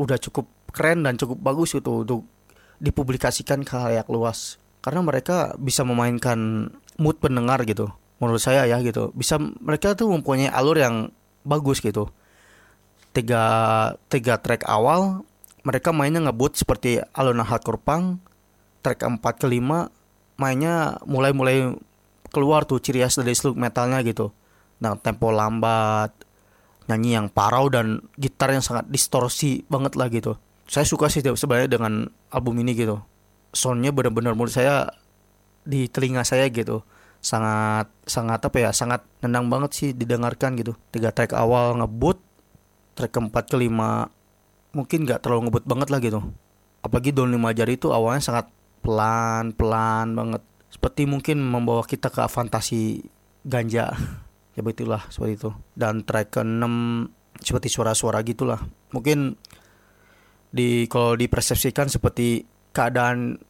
udah 0.00 0.18
cukup 0.18 0.48
keren 0.74 1.06
dan 1.06 1.18
cukup 1.18 1.38
bagus 1.38 1.74
gitu 1.74 2.02
untuk 2.06 2.26
dipublikasikan 2.80 3.62
ke 3.62 3.74
halayak 3.76 4.08
luas. 4.08 4.56
Karena 4.80 5.04
mereka 5.04 5.54
bisa 5.60 5.84
memainkan 5.84 6.72
mood 6.96 7.20
pendengar 7.20 7.60
gitu 7.68 7.92
menurut 8.18 8.40
saya 8.40 8.64
ya 8.64 8.80
gitu. 8.80 9.12
Bisa 9.12 9.36
mereka 9.38 9.92
tuh 9.92 10.08
mempunyai 10.08 10.48
alur 10.48 10.80
yang 10.80 11.12
bagus 11.44 11.84
gitu. 11.84 12.08
Tiga 13.12 13.42
tiga 14.08 14.38
track 14.40 14.64
awal 14.64 15.26
mereka 15.66 15.92
mainnya 15.92 16.24
ngebut 16.24 16.56
seperti 16.56 17.04
alunan 17.12 17.44
hardcore 17.44 17.80
punk 17.80 18.22
track 18.80 19.04
4 19.04 19.20
ke 19.20 19.46
5 19.46 20.40
mainnya 20.40 20.96
mulai-mulai 21.04 21.76
keluar 22.32 22.64
tuh 22.64 22.80
ciri 22.80 23.04
khas 23.04 23.20
dari 23.20 23.36
slug 23.36 23.60
metalnya 23.60 24.00
gitu 24.00 24.32
nah 24.80 24.96
tempo 24.96 25.28
lambat 25.28 26.12
nyanyi 26.90 27.14
yang 27.14 27.30
parau 27.30 27.70
dan 27.70 28.02
gitar 28.18 28.50
yang 28.50 28.64
sangat 28.64 28.90
distorsi 28.90 29.62
banget 29.70 29.94
lah 29.94 30.10
gitu. 30.10 30.34
Saya 30.66 30.82
suka 30.82 31.06
sih 31.06 31.22
sebenarnya 31.22 31.70
dengan 31.70 32.10
album 32.34 32.58
ini 32.58 32.74
gitu. 32.74 32.98
Soundnya 33.54 33.94
benar-benar 33.94 34.34
menurut 34.34 34.50
saya 34.50 34.90
di 35.62 35.86
telinga 35.86 36.26
saya 36.26 36.50
gitu 36.50 36.82
sangat 37.20 37.92
sangat 38.08 38.40
apa 38.40 38.56
ya 38.56 38.70
sangat 38.72 39.04
nendang 39.20 39.52
banget 39.52 39.70
sih 39.76 39.88
didengarkan 39.94 40.58
gitu. 40.58 40.74
Tiga 40.90 41.14
track 41.14 41.36
awal 41.36 41.78
ngebut 41.78 42.18
track 42.98 43.12
keempat 43.14 43.44
kelima 43.52 44.10
mungkin 44.74 45.06
nggak 45.06 45.22
terlalu 45.22 45.50
ngebut 45.50 45.64
banget 45.68 45.88
lah 45.94 46.00
gitu. 46.02 46.20
Apalagi 46.80 47.12
daun 47.14 47.30
lima 47.30 47.54
jari 47.54 47.76
itu 47.76 47.92
awalnya 47.92 48.24
sangat 48.24 48.50
pelan 48.82 49.54
pelan 49.54 50.16
banget. 50.16 50.42
Seperti 50.70 51.06
mungkin 51.06 51.42
membawa 51.42 51.82
kita 51.84 52.08
ke 52.08 52.24
fantasi 52.30 53.04
ganja 53.42 53.90
ya 54.60 54.62
begitulah 54.62 55.08
seperti 55.08 55.32
itu. 55.40 55.50
Dan 55.72 56.04
track 56.04 56.36
ke 56.36 56.42
6 56.44 57.40
seperti 57.40 57.68
suara-suara 57.72 58.20
gitulah. 58.20 58.60
Mungkin 58.92 59.32
di 60.52 60.84
kalau 60.92 61.16
dipersepsikan 61.16 61.88
seperti 61.88 62.44
keadaan 62.76 63.40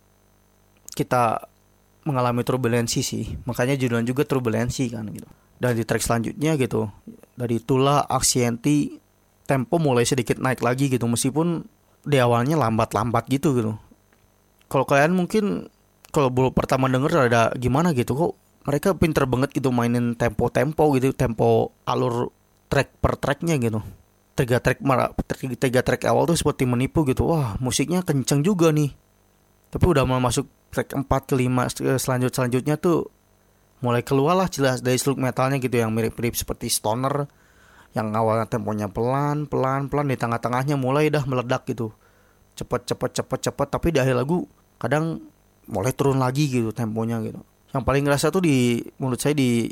kita 0.95 1.51
mengalami 2.07 2.47
turbulensi 2.47 3.03
sih. 3.03 3.27
Makanya 3.45 3.75
judulnya 3.75 4.07
juga 4.07 4.23
turbulensi 4.23 4.87
kan 4.89 5.11
gitu. 5.11 5.27
Dan 5.61 5.77
di 5.77 5.85
track 5.85 6.07
selanjutnya 6.07 6.57
gitu 6.57 6.89
dari 7.37 7.61
itulah 7.61 8.07
aksienti 8.09 8.97
tempo 9.45 9.77
mulai 9.77 10.07
sedikit 10.07 10.39
naik 10.39 10.63
lagi 10.63 10.89
gitu. 10.89 11.05
Meskipun 11.11 11.67
di 12.07 12.17
awalnya 12.17 12.57
lambat-lambat 12.57 13.29
gitu 13.29 13.53
gitu. 13.59 13.73
Kalau 14.71 14.87
kalian 14.87 15.13
mungkin 15.13 15.67
kalau 16.15 16.31
baru 16.31 16.51
pertama 16.55 16.87
denger 16.91 17.31
ada 17.31 17.51
gimana 17.59 17.95
gitu 17.95 18.15
kok 18.15 18.33
mereka 18.65 18.93
pinter 18.93 19.25
banget 19.25 19.57
gitu 19.57 19.73
mainin 19.73 20.13
tempo-tempo 20.17 20.93
gitu, 20.97 21.17
tempo 21.17 21.73
alur 21.89 22.33
track 22.69 23.01
per 23.01 23.17
tracknya 23.17 23.57
gitu. 23.57 23.81
Tiga 24.37 24.61
track 24.61 24.81
tiga 25.61 25.81
track 25.85 26.09
awal 26.09 26.25
tuh 26.29 26.37
seperti 26.37 26.65
menipu 26.65 27.05
gitu. 27.09 27.29
Wah, 27.29 27.57
musiknya 27.61 28.01
kenceng 28.05 28.41
juga 28.45 28.73
nih. 28.73 28.93
Tapi 29.71 29.85
udah 29.85 30.05
mau 30.05 30.21
masuk 30.21 30.49
track 30.71 30.95
4 30.95 31.07
ke 31.07 31.35
5 31.35 31.99
selanjut 31.99 32.31
selanjutnya 32.31 32.79
tuh 32.79 33.11
mulai 33.83 34.07
keluar 34.07 34.39
lah 34.39 34.47
jelas 34.47 34.85
dari 34.85 34.97
slug 35.01 35.19
metalnya 35.19 35.59
gitu 35.59 35.73
yang 35.73 35.91
mirip-mirip 35.91 36.37
seperti 36.39 36.71
stoner 36.71 37.27
yang 37.91 38.15
awalnya 38.15 38.47
temponya 38.47 38.87
pelan 38.87 39.51
pelan 39.51 39.91
pelan 39.91 40.07
di 40.07 40.15
tengah-tengahnya 40.15 40.79
mulai 40.79 41.11
dah 41.11 41.27
meledak 41.27 41.67
gitu 41.67 41.91
cepet 42.55 42.87
cepet 42.87 43.11
cepet 43.19 43.41
cepet 43.51 43.67
tapi 43.67 43.89
di 43.91 43.99
akhir 43.99 44.15
lagu 44.15 44.47
kadang 44.79 45.19
mulai 45.67 45.91
turun 45.91 46.23
lagi 46.23 46.47
gitu 46.47 46.71
temponya 46.71 47.19
gitu 47.25 47.43
yang 47.71 47.83
paling 47.87 48.03
ngerasa 48.07 48.35
tuh 48.35 48.43
di 48.43 48.83
menurut 48.99 49.21
saya 49.23 49.35
di 49.35 49.71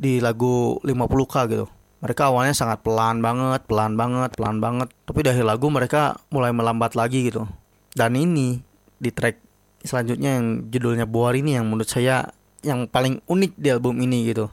di 0.00 0.18
lagu 0.18 0.80
50k 0.82 1.34
gitu 1.52 1.66
mereka 1.98 2.30
awalnya 2.30 2.54
sangat 2.54 2.86
pelan 2.86 3.18
banget, 3.18 3.66
pelan 3.66 3.98
banget, 3.98 4.30
pelan 4.38 4.62
banget. 4.62 4.88
Tapi 5.02 5.18
akhir 5.26 5.42
lagu 5.42 5.66
mereka 5.66 6.14
mulai 6.30 6.54
melambat 6.54 6.94
lagi 6.94 7.26
gitu. 7.26 7.50
Dan 7.90 8.14
ini 8.14 8.62
di 8.98 9.10
track 9.10 9.42
selanjutnya 9.82 10.38
yang 10.38 10.70
judulnya 10.70 11.06
Boar 11.10 11.34
ini 11.34 11.58
yang 11.58 11.66
menurut 11.66 11.90
saya 11.90 12.30
yang 12.62 12.86
paling 12.86 13.18
unik 13.26 13.52
di 13.58 13.68
album 13.74 13.98
ini 13.98 14.30
gitu. 14.30 14.46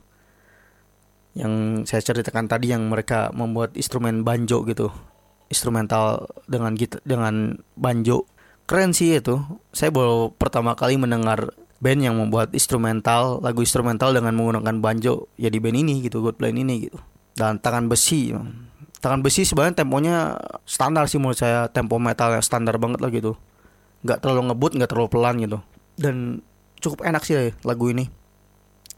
Yang 1.38 1.86
saya 1.86 2.02
ceritakan 2.02 2.50
tadi 2.50 2.74
yang 2.74 2.90
mereka 2.90 3.30
membuat 3.30 3.78
instrumen 3.78 4.26
banjo 4.26 4.66
gitu. 4.66 4.90
Instrumental 5.46 6.26
dengan 6.50 6.74
gitar 6.74 7.06
dengan 7.06 7.62
banjo. 7.78 8.26
Keren 8.66 8.98
sih 8.98 9.22
itu. 9.22 9.38
Saya 9.70 9.94
baru 9.94 10.34
pertama 10.34 10.74
kali 10.74 10.98
mendengar 10.98 11.54
band 11.86 12.02
yang 12.02 12.18
membuat 12.18 12.50
instrumental, 12.58 13.38
lagu 13.46 13.62
instrumental 13.62 14.10
dengan 14.10 14.34
menggunakan 14.34 14.82
banjo 14.82 15.30
ya 15.38 15.54
di 15.54 15.62
band 15.62 15.78
ini 15.78 16.02
gitu, 16.02 16.26
God 16.26 16.42
Plan 16.42 16.58
ini 16.58 16.90
gitu. 16.90 16.98
Dan 17.38 17.62
tangan 17.62 17.86
besi 17.86 18.34
tangan 18.98 19.22
besi 19.22 19.46
sebenarnya 19.46 19.86
temponya 19.86 20.34
standar 20.66 21.06
sih 21.06 21.22
menurut 21.22 21.38
saya 21.38 21.70
tempo 21.70 22.02
metal 22.02 22.34
yang 22.34 22.42
standar 22.42 22.82
banget 22.82 23.06
lah 23.06 23.14
gitu. 23.14 23.38
Nggak 24.02 24.18
terlalu 24.26 24.42
ngebut 24.50 24.72
nggak 24.82 24.90
terlalu 24.90 25.10
pelan 25.14 25.36
gitu. 25.38 25.58
Dan 25.94 26.42
cukup 26.82 27.06
enak 27.06 27.22
sih 27.22 27.38
ya, 27.38 27.42
lagu 27.62 27.86
ini. 27.94 28.10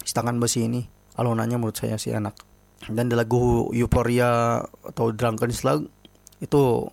Tangan 0.08 0.40
besi 0.40 0.64
ini 0.64 0.88
alunannya 1.20 1.60
menurut 1.60 1.76
saya 1.76 2.00
sih 2.00 2.16
enak. 2.16 2.32
Dan 2.88 3.12
di 3.12 3.20
lagu 3.20 3.68
Euphoria 3.76 4.64
atau 4.64 5.12
Drunken 5.12 5.52
Slug 5.52 5.92
itu 6.40 6.88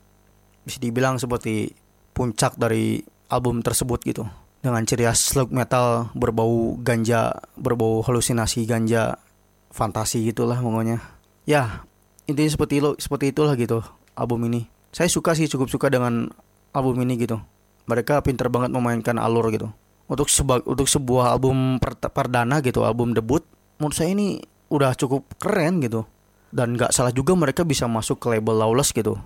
bisa 0.66 0.78
dibilang 0.82 1.22
seperti 1.22 1.70
puncak 2.10 2.58
dari 2.58 2.98
album 3.30 3.62
tersebut 3.62 4.02
gitu 4.02 4.26
dengan 4.64 4.80
ciri 4.88 5.04
khas 5.04 5.20
slug 5.20 5.52
metal 5.52 6.08
berbau 6.16 6.80
ganja 6.80 7.36
berbau 7.52 8.00
halusinasi 8.00 8.64
ganja 8.64 9.20
fantasi 9.68 10.24
gitulah 10.24 10.56
pokoknya. 10.56 11.04
Ya 11.44 11.84
intinya 12.24 12.48
seperti 12.48 12.80
itu 12.80 12.96
seperti 12.96 13.36
itulah 13.36 13.52
gitu 13.60 13.84
album 14.16 14.48
ini. 14.48 14.64
Saya 14.88 15.12
suka 15.12 15.36
sih 15.36 15.52
cukup 15.52 15.68
suka 15.68 15.92
dengan 15.92 16.32
album 16.72 16.96
ini 17.04 17.20
gitu. 17.20 17.36
Mereka 17.84 18.24
pinter 18.24 18.48
banget 18.48 18.72
memainkan 18.72 19.20
alur 19.20 19.52
gitu. 19.52 19.68
Untuk 20.08 20.32
seba 20.32 20.64
untuk 20.64 20.88
sebuah 20.88 21.36
album 21.36 21.76
per 21.76 22.00
perdana 22.00 22.64
gitu 22.64 22.88
album 22.88 23.12
debut 23.12 23.44
menurut 23.76 23.92
saya 23.92 24.16
ini 24.16 24.40
udah 24.72 24.96
cukup 24.96 25.28
keren 25.36 25.84
gitu. 25.84 26.08
Dan 26.48 26.80
nggak 26.80 26.88
salah 26.88 27.12
juga 27.12 27.36
mereka 27.36 27.68
bisa 27.68 27.84
masuk 27.84 28.16
ke 28.16 28.32
label 28.32 28.56
Lawless 28.56 28.96
gitu. 28.96 29.20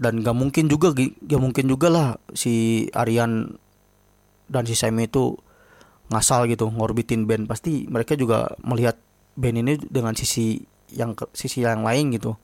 Dan 0.00 0.24
gak 0.24 0.32
mungkin 0.32 0.64
juga 0.64 0.96
gak 0.96 1.36
mungkin 1.44 1.68
juga 1.68 1.92
lah 1.92 2.08
si 2.32 2.88
Aryan 2.96 3.52
dan 4.50 4.66
si 4.66 4.74
Sam 4.74 4.98
itu 4.98 5.38
ngasal 6.10 6.50
gitu 6.50 6.66
ngorbitin 6.68 7.24
band. 7.24 7.46
Pasti 7.46 7.86
mereka 7.86 8.18
juga 8.18 8.50
melihat 8.66 8.98
band 9.38 9.56
ini 9.62 9.78
dengan 9.78 10.12
sisi 10.18 10.58
yang 10.90 11.14
sisi 11.30 11.62
yang 11.62 11.86
lain 11.86 12.10
gitu. 12.10 12.34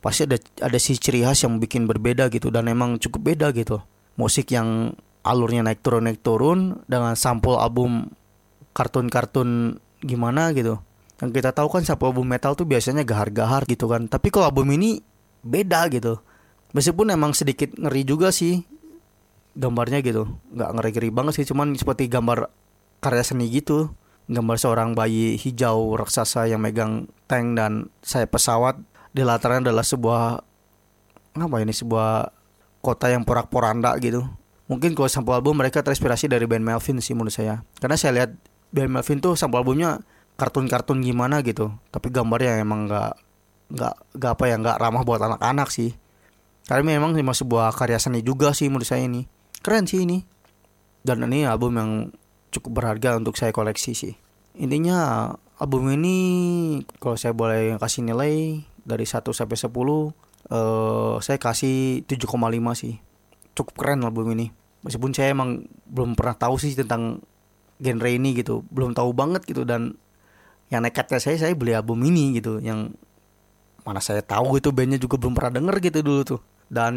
Pasti 0.00 0.24
ada 0.24 0.40
ada 0.64 0.78
si 0.80 0.96
ciri 0.96 1.20
khas 1.20 1.44
yang 1.44 1.60
bikin 1.60 1.84
berbeda 1.84 2.32
gitu 2.32 2.48
dan 2.48 2.72
emang 2.72 2.96
cukup 2.96 3.36
beda 3.36 3.52
gitu. 3.52 3.84
Musik 4.16 4.48
yang 4.48 4.96
alurnya 5.20 5.60
naik 5.60 5.84
turun 5.84 6.08
naik 6.08 6.24
turun 6.24 6.80
dengan 6.88 7.12
sampul 7.12 7.60
album 7.60 8.08
kartun-kartun 8.72 9.76
gimana 10.00 10.56
gitu. 10.56 10.80
Yang 11.20 11.30
kita 11.36 11.52
tahu 11.52 11.68
kan 11.68 11.84
sampul 11.84 12.16
album 12.16 12.32
metal 12.32 12.56
tuh 12.56 12.64
biasanya 12.64 13.04
gahar-gahar 13.04 13.68
gitu 13.68 13.84
kan. 13.92 14.08
Tapi 14.08 14.32
kalau 14.32 14.48
album 14.48 14.72
ini 14.72 15.04
beda 15.44 15.84
gitu. 15.92 16.16
Meskipun 16.72 17.12
emang 17.12 17.36
sedikit 17.36 17.76
ngeri 17.76 18.08
juga 18.08 18.32
sih 18.32 18.64
gambarnya 19.58 20.02
gitu 20.02 20.30
nggak 20.54 20.70
ngeri-ngeri 20.78 21.08
banget 21.10 21.32
sih 21.42 21.46
cuman 21.50 21.74
seperti 21.74 22.06
gambar 22.06 22.50
karya 23.02 23.24
seni 23.26 23.50
gitu 23.50 23.90
gambar 24.30 24.56
seorang 24.62 24.94
bayi 24.94 25.34
hijau 25.34 25.98
raksasa 25.98 26.46
yang 26.46 26.62
megang 26.62 27.10
tank 27.26 27.58
dan 27.58 27.90
saya 27.98 28.30
pesawat 28.30 28.78
di 29.10 29.26
latarnya 29.26 29.70
adalah 29.70 29.82
sebuah 29.82 30.38
apa 31.34 31.56
ini 31.62 31.74
sebuah 31.74 32.30
kota 32.80 33.12
yang 33.12 33.22
porak-poranda 33.22 33.94
gitu. 33.98 34.26
Mungkin 34.70 34.94
kalau 34.94 35.10
sampul 35.10 35.34
album 35.34 35.58
mereka 35.58 35.82
terinspirasi 35.82 36.30
dari 36.30 36.46
band 36.46 36.62
Melvin 36.62 37.02
sih 37.02 37.14
menurut 37.14 37.34
saya. 37.34 37.66
Karena 37.82 37.98
saya 37.98 38.12
lihat 38.22 38.30
band 38.70 38.90
Melvin 38.90 39.18
tuh 39.18 39.34
sampul 39.34 39.62
albumnya 39.62 39.98
kartun-kartun 40.38 41.02
gimana 41.02 41.42
gitu. 41.42 41.74
Tapi 41.90 42.08
gambarnya 42.14 42.62
emang 42.62 42.86
nggak 42.86 43.12
nggak 43.70 43.94
nggak 44.14 44.32
apa 44.34 44.44
ya 44.46 44.56
nggak 44.58 44.76
ramah 44.78 45.02
buat 45.02 45.20
anak-anak 45.22 45.68
sih. 45.74 45.90
Karena 46.70 46.98
memang 46.98 47.18
cuma 47.18 47.34
sebuah 47.34 47.74
karya 47.74 47.98
seni 47.98 48.22
juga 48.22 48.54
sih 48.54 48.70
menurut 48.70 48.86
saya 48.86 49.02
ini. 49.02 49.26
Keren 49.60 49.84
sih 49.84 50.04
ini. 50.04 50.24
Dan 51.00 51.24
ini 51.24 51.48
album 51.48 51.76
yang 51.76 51.90
cukup 52.52 52.80
berharga 52.80 53.16
untuk 53.16 53.36
saya 53.36 53.52
koleksi 53.52 53.92
sih. 53.96 54.14
Intinya 54.60 55.30
album 55.56 55.88
ini 55.92 56.16
kalau 57.00 57.16
saya 57.16 57.32
boleh 57.32 57.76
kasih 57.80 58.04
nilai 58.04 58.64
dari 58.84 59.04
1 59.04 59.24
sampai 59.32 59.56
10 59.56 59.68
uh, 59.70 61.16
saya 61.20 61.38
kasih 61.40 62.04
7,5 62.04 62.26
sih. 62.76 62.94
Cukup 63.56 63.74
keren 63.76 64.04
album 64.04 64.32
ini. 64.32 64.52
Meskipun 64.84 65.12
saya 65.12 65.36
emang 65.36 65.68
belum 65.88 66.16
pernah 66.16 66.36
tahu 66.36 66.56
sih 66.56 66.72
tentang 66.72 67.20
genre 67.80 68.10
ini 68.10 68.36
gitu. 68.36 68.64
Belum 68.68 68.92
tahu 68.96 69.12
banget 69.12 69.44
gitu 69.44 69.64
dan 69.64 69.96
yang 70.70 70.86
nekatnya 70.86 71.18
saya 71.18 71.36
saya 71.36 71.52
beli 71.52 71.74
album 71.74 71.98
ini 72.06 72.38
gitu 72.38 72.62
yang 72.62 72.94
mana 73.82 73.98
saya 73.98 74.22
tahu 74.22 74.62
itu 74.62 74.70
bandnya 74.70 75.02
juga 75.02 75.18
belum 75.18 75.34
pernah 75.34 75.58
denger 75.58 75.76
gitu 75.82 75.98
dulu 76.06 76.22
tuh 76.22 76.40
dan 76.70 76.94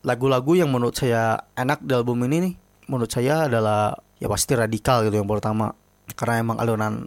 lagu-lagu 0.00 0.56
yang 0.56 0.72
menurut 0.72 0.96
saya 0.96 1.36
enak 1.56 1.84
di 1.84 1.92
album 1.92 2.24
ini 2.24 2.36
nih 2.48 2.54
menurut 2.88 3.10
saya 3.12 3.46
adalah 3.46 3.92
ya 4.16 4.26
pasti 4.26 4.56
radikal 4.56 5.04
gitu 5.04 5.20
yang 5.20 5.28
pertama. 5.28 5.72
Karena 6.16 6.42
emang 6.42 6.58
alunan 6.58 7.06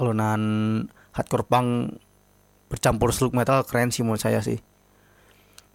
alunan 0.00 0.42
hardcore 1.12 1.46
punk 1.46 1.68
bercampur 2.72 3.12
slug 3.12 3.36
metal 3.36 3.62
keren 3.66 3.92
sih 3.92 4.02
menurut 4.02 4.22
saya 4.22 4.40
sih. 4.40 4.58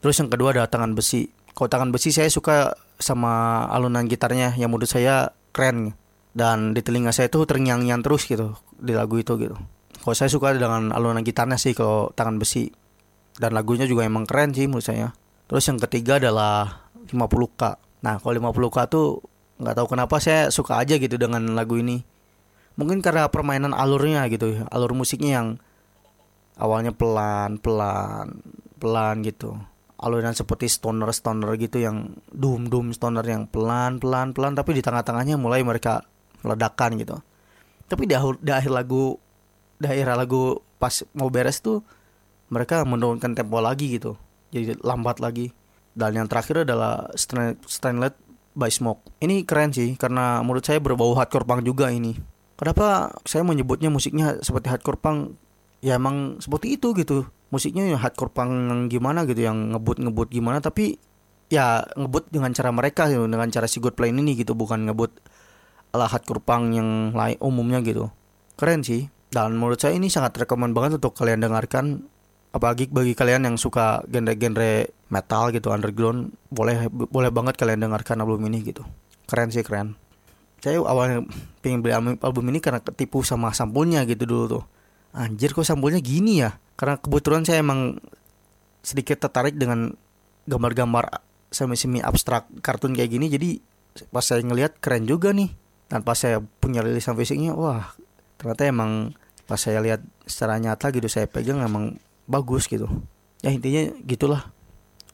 Terus 0.02 0.18
yang 0.20 0.30
kedua 0.30 0.52
ada 0.52 0.68
tangan 0.68 0.98
besi. 0.98 1.30
Kalau 1.56 1.72
tangan 1.72 1.90
besi 1.94 2.12
saya 2.12 2.28
suka 2.28 2.76
sama 3.00 3.64
alunan 3.72 4.06
gitarnya 4.10 4.54
yang 4.60 4.74
menurut 4.74 4.90
saya 4.90 5.32
keren. 5.56 5.96
Dan 6.36 6.76
di 6.76 6.84
telinga 6.84 7.16
saya 7.16 7.32
itu 7.32 7.48
terngiang-ngiang 7.48 8.04
terus 8.04 8.28
gitu 8.28 8.60
di 8.76 8.92
lagu 8.92 9.16
itu 9.16 9.40
gitu. 9.40 9.56
Kalau 10.04 10.16
saya 10.16 10.28
suka 10.28 10.52
dengan 10.52 10.92
alunan 10.92 11.24
gitarnya 11.24 11.56
sih 11.56 11.72
kalau 11.72 12.12
tangan 12.12 12.36
besi. 12.36 12.76
Dan 13.40 13.56
lagunya 13.56 13.88
juga 13.88 14.04
emang 14.04 14.28
keren 14.28 14.52
sih 14.52 14.68
menurut 14.68 14.84
saya 14.84 15.16
terus 15.46 15.64
yang 15.70 15.78
ketiga 15.78 16.18
adalah 16.18 16.90
50k 17.10 17.62
nah 18.06 18.22
kalau 18.22 18.34
50k 18.38 18.78
tuh 18.90 19.22
nggak 19.56 19.76
tahu 19.76 19.88
kenapa 19.96 20.16
saya 20.20 20.52
suka 20.52 20.80
aja 20.80 21.00
gitu 21.00 21.16
dengan 21.16 21.56
lagu 21.56 21.80
ini. 21.80 22.04
Mungkin 22.76 23.00
karena 23.00 23.32
permainan 23.32 23.72
alurnya 23.72 24.28
gitu 24.28 24.68
alur 24.68 24.92
musiknya 24.92 25.40
yang 25.40 25.48
awalnya 26.60 26.92
pelan 26.92 27.56
pelan 27.60 28.44
pelan 28.76 29.24
gitu. 29.24 29.56
Aluran 29.96 30.36
seperti 30.36 30.68
stoner 30.68 31.08
stoner 31.16 31.56
gitu 31.56 31.80
yang 31.80 32.20
doom 32.36 32.68
doom 32.68 32.92
stoner 32.92 33.24
yang 33.24 33.48
pelan 33.48 34.04
pelan 34.04 34.36
pelan 34.36 34.60
tapi 34.60 34.76
di 34.76 34.84
tengah-tengahnya 34.84 35.40
mulai 35.40 35.64
mereka 35.64 36.04
meledakan 36.44 37.00
gitu. 37.00 37.16
Tapi 37.88 38.04
di 38.04 38.14
akhir, 38.18 38.44
di 38.44 38.52
akhir 38.52 38.72
lagu 38.76 39.16
di 39.80 39.88
akhir 39.88 40.20
lagu 40.20 40.60
pas 40.76 40.92
mau 41.16 41.32
beres 41.32 41.64
tuh 41.64 41.80
mereka 42.52 42.84
menurunkan 42.84 43.32
tempo 43.40 43.64
lagi 43.64 43.96
gitu 43.96 44.20
jadi 44.64 44.80
lambat 44.80 45.20
lagi 45.20 45.52
dan 45.96 46.12
yang 46.12 46.28
terakhir 46.28 46.68
adalah 46.68 47.08
Stainlet 47.16 48.20
by 48.52 48.68
Smoke. 48.68 49.08
Ini 49.24 49.48
keren 49.48 49.72
sih 49.72 49.96
karena 49.96 50.44
menurut 50.44 50.68
saya 50.68 50.84
berbau 50.84 51.16
hardcore 51.16 51.48
punk 51.48 51.64
juga 51.64 51.88
ini. 51.88 52.20
Kenapa 52.60 53.16
saya 53.24 53.48
menyebutnya 53.48 53.88
musiknya 53.88 54.40
seperti 54.44 54.68
hardcore 54.72 55.00
punk? 55.00 55.20
Ya 55.80 55.96
emang 55.96 56.44
seperti 56.44 56.76
itu 56.76 56.92
gitu. 57.00 57.28
Musiknya 57.48 57.88
hardcore 57.96 58.32
punk 58.32 58.52
yang 58.52 58.82
gimana 58.92 59.24
gitu 59.24 59.48
yang 59.48 59.72
ngebut-ngebut 59.72 60.28
gimana 60.32 60.60
tapi 60.60 61.00
ya 61.48 61.88
ngebut 61.96 62.28
dengan 62.28 62.52
cara 62.52 62.76
mereka 62.76 63.08
gitu, 63.08 63.24
dengan 63.24 63.48
cara 63.48 63.68
si 63.70 63.80
God 63.80 63.96
Plane 63.96 64.20
ini 64.20 64.36
gitu 64.36 64.52
bukan 64.52 64.92
ngebut 64.92 65.16
ala 65.96 66.12
hardcore 66.12 66.44
punk 66.44 66.76
yang 66.76 67.16
lain 67.16 67.40
umumnya 67.40 67.80
gitu. 67.88 68.12
Keren 68.60 68.84
sih. 68.84 69.08
Dan 69.32 69.56
menurut 69.60 69.80
saya 69.80 69.96
ini 69.96 70.08
sangat 70.08 70.36
rekomend 70.44 70.72
banget 70.72 71.00
untuk 71.00 71.12
kalian 71.16 71.44
dengarkan 71.44 72.08
apalagi 72.56 72.88
bagi 72.88 73.12
kalian 73.12 73.52
yang 73.52 73.56
suka 73.60 74.00
genre-genre 74.08 74.88
metal 75.12 75.52
gitu 75.52 75.76
underground 75.76 76.32
boleh 76.48 76.88
boleh 76.88 77.28
banget 77.28 77.60
kalian 77.60 77.84
dengarkan 77.84 78.24
album 78.24 78.48
ini 78.48 78.64
gitu. 78.64 78.88
Keren 79.28 79.52
sih 79.52 79.60
keren. 79.60 80.00
Saya 80.64 80.80
awalnya 80.80 81.28
pengen 81.60 81.84
beli 81.84 81.92
album 82.24 82.48
ini 82.48 82.64
karena 82.64 82.80
ketipu 82.80 83.28
sama 83.28 83.52
sampulnya 83.52 84.08
gitu 84.08 84.24
dulu 84.24 84.46
tuh. 84.48 84.64
Anjir 85.12 85.52
kok 85.52 85.68
sampulnya 85.68 86.00
gini 86.00 86.40
ya? 86.40 86.56
Karena 86.80 86.96
kebetulan 86.96 87.44
saya 87.44 87.60
emang 87.60 88.00
sedikit 88.80 89.20
tertarik 89.20 89.60
dengan 89.60 89.92
gambar-gambar 90.48 91.22
semi-semi 91.52 92.00
abstrak 92.00 92.48
kartun 92.64 92.96
kayak 92.96 93.12
gini. 93.12 93.28
Jadi 93.28 93.50
pas 94.10 94.24
saya 94.24 94.40
ngelihat 94.42 94.80
keren 94.80 95.04
juga 95.04 95.36
nih. 95.36 95.52
Dan 95.92 96.02
pas 96.02 96.18
saya 96.18 96.42
punya 96.42 96.82
rilisan 96.82 97.14
fisiknya 97.14 97.54
wah 97.54 97.94
ternyata 98.42 98.66
emang 98.66 99.14
pas 99.46 99.62
saya 99.62 99.78
lihat 99.86 100.02
secara 100.26 100.58
nyata 100.58 100.90
gitu 100.90 101.06
saya 101.06 101.30
pegang 101.30 101.62
emang 101.62 102.02
bagus 102.26 102.70
gitu. 102.70 102.90
Ya 103.42 103.54
intinya 103.54 103.94
gitulah. 104.06 104.50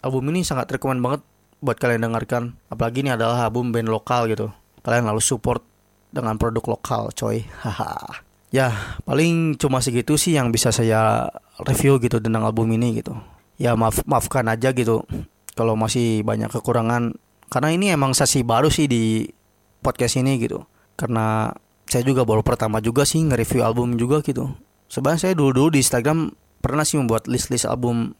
Album 0.01 0.33
ini 0.33 0.41
sangat 0.41 0.71
rekomend 0.71 1.03
banget 1.03 1.21
buat 1.61 1.77
kalian 1.77 2.07
dengarkan. 2.09 2.57
Apalagi 2.71 3.05
ini 3.05 3.13
adalah 3.13 3.47
album 3.47 3.69
band 3.69 3.91
lokal 3.91 4.25
gitu. 4.31 4.49
Kalian 4.81 5.05
lalu 5.05 5.21
support 5.21 5.61
dengan 6.09 6.35
produk 6.35 6.75
lokal 6.75 7.13
coy. 7.13 7.45
Haha. 7.61 8.23
Ya 8.51 8.75
paling 9.07 9.55
cuma 9.55 9.79
segitu 9.79 10.19
sih 10.19 10.35
yang 10.35 10.51
bisa 10.51 10.75
saya 10.75 11.31
review 11.63 12.01
gitu 12.03 12.19
tentang 12.19 12.43
album 12.43 12.67
ini 12.75 12.99
gitu. 12.99 13.15
Ya 13.55 13.77
maaf 13.77 14.03
maafkan 14.03 14.49
aja 14.49 14.73
gitu 14.75 15.05
kalau 15.55 15.77
masih 15.77 16.25
banyak 16.25 16.51
kekurangan. 16.51 17.15
Karena 17.51 17.69
ini 17.71 17.91
emang 17.91 18.15
sesi 18.15 18.43
baru 18.43 18.67
sih 18.71 18.87
di 18.87 19.27
podcast 19.83 20.19
ini 20.19 20.39
gitu. 20.39 20.63
Karena 20.95 21.51
saya 21.87 22.03
juga 22.07 22.23
baru 22.23 22.43
pertama 22.43 22.79
juga 22.79 23.03
sih 23.03 23.19
nge-review 23.23 23.61
album 23.63 23.99
juga 23.99 24.23
gitu. 24.23 24.51
Sebenarnya 24.87 25.27
saya 25.27 25.33
dulu-dulu 25.35 25.75
di 25.75 25.79
Instagram 25.83 26.31
pernah 26.61 26.85
sih 26.85 27.01
membuat 27.01 27.25
list-list 27.25 27.65
album 27.65 28.13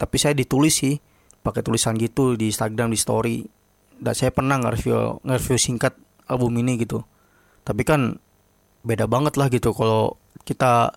tapi 0.00 0.16
saya 0.16 0.32
ditulis 0.32 0.80
sih 0.80 0.96
pakai 1.44 1.60
tulisan 1.60 1.92
gitu 2.00 2.32
di 2.36 2.48
Instagram 2.48 2.88
di 2.88 2.98
story. 2.98 3.36
Dan 4.00 4.16
saya 4.16 4.32
pernah 4.32 4.56
nge-review 4.56 5.20
nge-review 5.28 5.58
singkat 5.60 5.92
album 6.24 6.56
ini 6.56 6.80
gitu. 6.80 7.04
Tapi 7.64 7.84
kan 7.84 8.16
beda 8.80 9.04
banget 9.04 9.36
lah 9.36 9.52
gitu 9.52 9.76
kalau 9.76 10.16
kita 10.48 10.96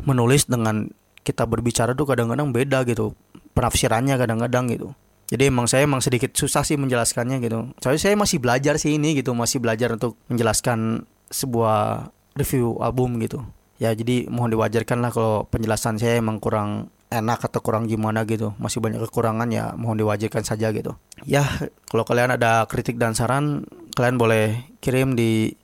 menulis 0.00 0.48
dengan 0.48 0.88
kita 1.20 1.44
berbicara 1.44 1.92
tuh 1.92 2.08
kadang-kadang 2.08 2.48
beda 2.56 2.88
gitu 2.88 3.12
penafsirannya 3.52 4.16
kadang-kadang 4.16 4.64
gitu. 4.72 4.88
Jadi 5.28 5.52
emang 5.52 5.68
saya 5.68 5.84
emang 5.84 6.00
sedikit 6.00 6.32
susah 6.32 6.64
sih 6.64 6.80
menjelaskannya 6.80 7.36
gitu. 7.44 7.68
Soalnya 7.84 8.00
saya 8.00 8.16
masih 8.16 8.40
belajar 8.40 8.80
sih 8.80 8.96
ini 8.96 9.12
gitu 9.20 9.36
masih 9.36 9.60
belajar 9.60 9.92
untuk 9.92 10.16
menjelaskan 10.32 11.04
sebuah 11.28 12.08
review 12.32 12.80
album 12.80 13.20
gitu 13.20 13.44
ya 13.78 13.94
jadi 13.94 14.26
mohon 14.26 14.50
diwajarkan 14.50 14.98
lah 14.98 15.10
kalau 15.14 15.46
penjelasan 15.46 16.02
saya 16.02 16.18
emang 16.18 16.42
kurang 16.42 16.90
enak 17.08 17.40
atau 17.48 17.62
kurang 17.64 17.88
gimana 17.88 18.26
gitu. 18.28 18.52
Masih 18.60 18.82
banyak 18.84 19.00
kekurangan 19.08 19.48
ya 19.48 19.72
mohon 19.78 19.96
diwajarkan 19.96 20.44
saja 20.44 20.74
gitu. 20.74 20.98
Ya 21.24 21.46
kalau 21.88 22.04
kalian 22.04 22.36
ada 22.36 22.66
kritik 22.68 23.00
dan 23.00 23.16
saran 23.16 23.64
kalian 23.96 24.20
boleh 24.20 24.76
kirim 24.82 25.16
di 25.16 25.54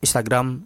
Instagram. 0.00 0.64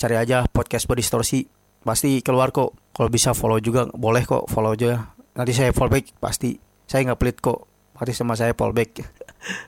Cari 0.00 0.16
aja 0.16 0.48
podcast 0.48 0.88
berdistorsi 0.88 1.46
pasti 1.84 2.24
keluar 2.24 2.50
kok. 2.50 2.72
Kalau 2.96 3.12
bisa 3.12 3.36
follow 3.36 3.60
juga 3.60 3.86
boleh 3.92 4.24
kok 4.24 4.48
follow 4.48 4.74
aja. 4.74 5.12
Nanti 5.36 5.52
saya 5.54 5.70
follow 5.76 5.92
back 5.92 6.18
pasti. 6.18 6.56
Saya 6.88 7.06
nggak 7.06 7.20
pelit 7.20 7.38
kok. 7.38 7.68
Pasti 7.94 8.12
sama 8.16 8.34
saya 8.34 8.56
follow 8.56 8.72
back. 8.74 9.04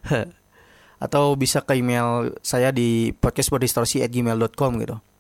Atau 1.05 1.35
bisa 1.37 1.61
ke 1.63 1.77
email 1.77 2.33
saya 2.41 2.73
di 2.73 3.13
podcastberdistorsi@gmail.com 3.13 4.73
gitu 4.81 5.12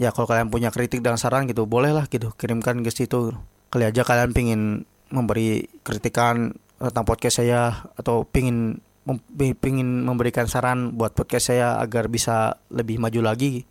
ya 0.00 0.10
kalau 0.10 0.26
kalian 0.26 0.50
punya 0.50 0.74
kritik 0.74 1.00
dan 1.00 1.14
saran 1.20 1.46
gitu 1.46 1.66
boleh 1.66 1.94
lah 1.94 2.06
gitu 2.10 2.34
kirimkan 2.34 2.82
ke 2.82 2.90
situ. 2.90 3.34
Kali 3.70 3.84
aja 3.86 4.06
kalian 4.06 4.30
pingin 4.30 4.86
memberi 5.10 5.66
kritikan 5.82 6.54
tentang 6.78 7.06
podcast 7.06 7.42
saya 7.42 7.86
atau 7.94 8.26
pingin 8.26 8.82
mem 9.04 9.18
pingin 9.60 10.06
memberikan 10.06 10.48
saran 10.48 10.96
buat 10.96 11.12
podcast 11.12 11.52
saya 11.52 11.78
agar 11.78 12.08
bisa 12.08 12.58
lebih 12.72 12.96
maju 12.96 13.20
lagi 13.20 13.68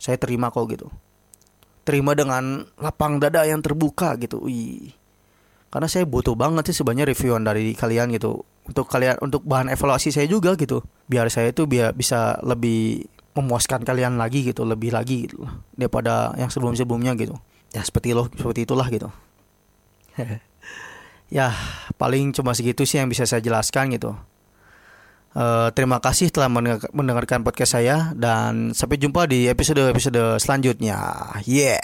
saya 0.00 0.16
terima 0.16 0.48
kok 0.48 0.64
gitu. 0.72 0.88
Terima 1.84 2.16
dengan 2.16 2.64
lapang 2.80 3.20
dada 3.20 3.44
yang 3.44 3.60
terbuka 3.60 4.16
gitu 4.16 4.48
wih. 4.48 4.96
Karena 5.70 5.86
saya 5.86 6.02
butuh 6.02 6.34
banget 6.34 6.72
sih 6.72 6.82
sebenarnya 6.82 7.06
reviewan 7.12 7.46
dari 7.46 7.76
kalian 7.76 8.10
gitu. 8.16 8.42
Untuk 8.66 8.90
kalian 8.90 9.20
untuk 9.22 9.46
bahan 9.46 9.70
evaluasi 9.70 10.10
saya 10.10 10.26
juga 10.26 10.56
gitu. 10.58 10.82
Biar 11.06 11.30
saya 11.30 11.54
itu 11.54 11.68
biar 11.68 11.94
bisa 11.94 12.40
lebih 12.42 13.06
memuaskan 13.34 13.86
kalian 13.86 14.18
lagi 14.18 14.42
gitu 14.42 14.66
lebih 14.66 14.90
lagi 14.90 15.30
gitu 15.30 15.46
daripada 15.78 16.34
yang 16.34 16.50
sebelum 16.50 16.74
sebelumnya 16.74 17.14
gitu 17.14 17.38
ya 17.70 17.82
seperti 17.86 18.14
lo 18.14 18.26
seperti 18.30 18.66
itulah 18.66 18.86
gitu 18.90 19.08
ya 21.36 21.54
paling 21.94 22.34
cuma 22.34 22.52
segitu 22.52 22.82
sih 22.82 22.98
yang 22.98 23.06
bisa 23.06 23.26
saya 23.26 23.42
jelaskan 23.42 23.94
gitu 23.94 24.14
Uh, 25.30 25.70
terima 25.78 26.02
kasih 26.02 26.26
telah 26.34 26.50
mendengarkan 26.90 27.46
podcast 27.46 27.78
saya 27.78 28.10
dan 28.18 28.74
sampai 28.74 28.98
jumpa 28.98 29.30
di 29.30 29.46
episode-episode 29.46 30.42
selanjutnya. 30.42 30.98
Yeah. 31.46 31.78